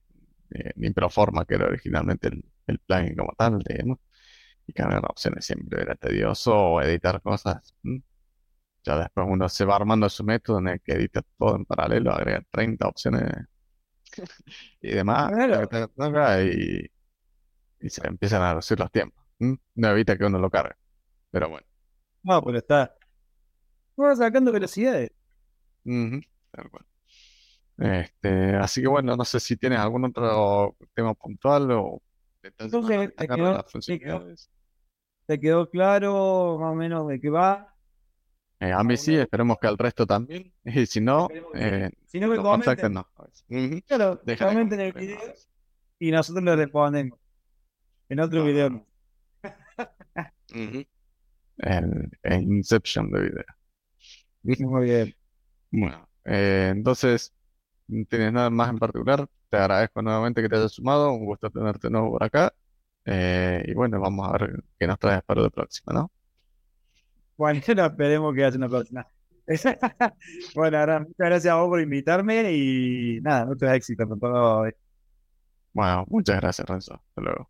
ni, 0.75 0.91
Proforma, 0.91 1.45
que 1.45 1.55
era 1.55 1.67
originalmente 1.67 2.29
el, 2.29 2.43
el 2.67 2.79
plugin 2.79 3.15
como 3.17 3.33
tal, 3.37 3.59
digamos. 3.59 3.99
Y 4.67 4.73
cargar 4.73 5.05
opciones 5.09 5.45
siempre 5.45 5.81
era 5.83 5.95
tedioso 5.95 6.55
o 6.57 6.81
editar 6.81 7.21
cosas. 7.21 7.75
Ya 8.83 8.97
después 8.97 9.27
uno 9.29 9.47
se 9.49 9.65
va 9.65 9.75
armando 9.75 10.09
su 10.09 10.23
método 10.23 10.59
en 10.59 10.67
el 10.69 10.81
que 10.81 10.93
edita 10.93 11.21
todo 11.37 11.55
en 11.55 11.65
paralelo, 11.65 12.11
agrega 12.11 12.43
30 12.51 12.87
opciones 12.87 13.23
y 14.81 14.91
demás. 14.91 15.31
Claro. 15.31 16.43
y, 16.43 16.85
y 17.81 17.89
se 17.89 18.07
empiezan 18.07 18.41
a 18.43 18.51
reducir 18.51 18.79
los 18.79 18.91
tiempos. 18.91 19.23
No 19.75 19.89
evita 19.89 20.17
que 20.17 20.25
uno 20.25 20.39
lo 20.39 20.49
cargue. 20.49 20.75
Pero 21.31 21.49
bueno. 21.49 21.67
No, 22.23 22.43
pero 22.43 22.59
está. 22.59 22.95
Va 23.99 24.15
sacando 24.15 24.51
velocidades. 24.51 25.11
Ujú, 25.85 26.21
tal 26.51 26.69
cual. 26.69 26.85
Este, 27.77 28.55
así 28.55 28.81
que 28.81 28.87
bueno, 28.87 29.15
no 29.15 29.23
sé 29.25 29.39
si 29.39 29.55
tienes 29.55 29.79
algún 29.79 30.05
otro 30.05 30.75
tema 30.93 31.13
puntual 31.13 31.71
o 31.71 32.01
Entonces, 32.43 33.15
te 33.15 33.27
quedó- 33.27 33.63
te 33.63 33.69
funcionalidades. 33.71 34.49
¿Te 35.25 35.39
quedó 35.39 35.69
claro 35.69 36.57
más 36.59 36.71
o 36.71 36.75
menos 36.75 37.07
de 37.07 37.19
qué 37.19 37.29
va? 37.29 37.73
Eh, 38.59 38.71
a 38.73 38.83
mí 38.83 38.97
sí, 38.97 39.15
esperemos 39.15 39.57
que 39.61 39.67
al 39.67 39.77
resto 39.77 40.05
también. 40.05 40.51
Y 40.65 40.85
si 40.85 40.99
no, 40.99 41.29
eh, 41.53 41.89
Si 42.07 42.19
no 42.19 42.27
me. 42.27 42.37
Ujú, 43.49 43.81
claro, 43.87 44.19
comenten 44.39 44.79
el 44.81 44.93
video 44.93 45.19
y 45.99 46.11
nosotros 46.11 46.43
le 46.43 46.55
respondemos. 46.55 47.19
En 48.09 48.19
otro 48.19 48.41
Ah. 48.41 48.45
video. 48.45 48.85
Ujú. 50.53 50.83
El, 51.57 52.09
el 52.23 52.41
Inception 52.43 53.11
de 53.11 53.21
video. 53.21 53.45
Muy 54.43 54.85
bien. 54.85 55.15
Bueno, 55.71 56.07
eh, 56.25 56.69
entonces, 56.71 57.33
no 57.87 58.05
tienes 58.05 58.33
nada 58.33 58.49
más 58.49 58.69
en 58.69 58.79
particular. 58.79 59.27
Te 59.49 59.57
agradezco 59.57 60.01
nuevamente 60.01 60.41
que 60.41 60.49
te 60.49 60.55
hayas 60.55 60.71
sumado. 60.73 61.11
Un 61.11 61.25
gusto 61.25 61.49
tenerte 61.49 61.87
de 61.87 61.91
nuevo 61.91 62.11
por 62.11 62.23
acá. 62.23 62.53
Eh, 63.05 63.63
y 63.67 63.73
bueno, 63.73 63.99
vamos 63.99 64.27
a 64.27 64.33
ver 64.37 64.63
qué 64.77 64.87
nos 64.87 64.99
traes 64.99 65.23
para 65.23 65.41
la 65.41 65.49
próxima, 65.49 65.93
¿no? 65.93 66.11
Bueno, 67.37 67.61
no 67.75 67.85
esperemos 67.85 68.35
que 68.35 68.45
haya 68.45 68.57
una 68.57 68.69
próxima. 68.69 69.07
bueno, 70.55 70.77
ahora, 70.77 70.99
muchas 70.99 71.15
gracias 71.17 71.51
a 71.53 71.55
vos 71.55 71.69
por 71.69 71.81
invitarme 71.81 72.53
y 72.53 73.19
nada, 73.21 73.45
muchos 73.45 73.69
éxitos 73.71 74.07
con 74.07 74.19
todo. 74.19 74.65
Bueno, 75.73 76.05
muchas 76.09 76.39
gracias, 76.39 76.67
Renzo. 76.67 76.93
Hasta 76.95 77.21
luego. 77.21 77.49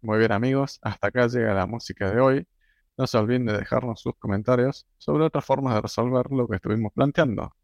Muy 0.00 0.18
bien, 0.18 0.32
amigos. 0.32 0.78
Hasta 0.82 1.08
acá 1.08 1.26
llega 1.26 1.54
la 1.54 1.66
música 1.66 2.10
de 2.10 2.20
hoy. 2.20 2.46
No 2.98 3.06
se 3.06 3.18
olviden 3.18 3.46
de 3.46 3.58
dejarnos 3.58 4.00
sus 4.00 4.14
comentarios 4.16 4.86
sobre 4.98 5.24
otras 5.24 5.44
formas 5.44 5.74
de 5.74 5.82
resolver 5.82 6.30
lo 6.30 6.48
que 6.48 6.56
estuvimos 6.56 6.92
planteando. 6.92 7.54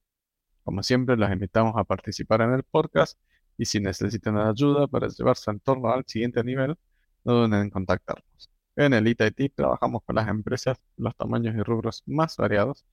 Como 0.65 0.83
siempre, 0.83 1.17
los 1.17 1.31
invitamos 1.31 1.75
a 1.77 1.85
participar 1.85 2.43
en 2.43 2.53
el 2.53 2.63
podcast 2.65 3.19
y 3.59 3.65
si 3.67 3.81
necesitan 3.81 4.37
ayuda 4.39 4.87
para 4.89 5.09
llevar 5.09 5.37
su 5.37 5.51
entorno 5.51 5.91
al 5.93 6.05
siguiente 6.07 6.43
nivel, 6.45 6.77
no 7.25 7.35
duden 7.35 7.55
en 7.55 7.71
contactarnos. 7.71 8.51
En 8.77 8.95
el 8.95 9.07
ITIT 9.09 9.55
trabajamos 9.55 10.03
con 10.05 10.17
las 10.17 10.29
empresas, 10.29 10.79
los 10.97 11.17
tamaños 11.17 11.55
y 11.55 11.63
rubros 11.63 12.03
más 12.07 12.37
variados, 12.37 12.87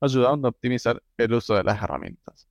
ayudando 0.00 0.48
a 0.48 0.50
optimizar 0.50 1.02
el 1.16 1.34
uso 1.34 1.54
de 1.54 1.64
las 1.64 1.82
herramientas. 1.82 2.48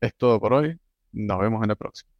Es 0.00 0.14
todo 0.16 0.40
por 0.40 0.54
hoy. 0.54 0.80
Nos 1.12 1.38
vemos 1.40 1.62
en 1.64 1.70
el 1.70 1.76
próximo. 1.76 2.17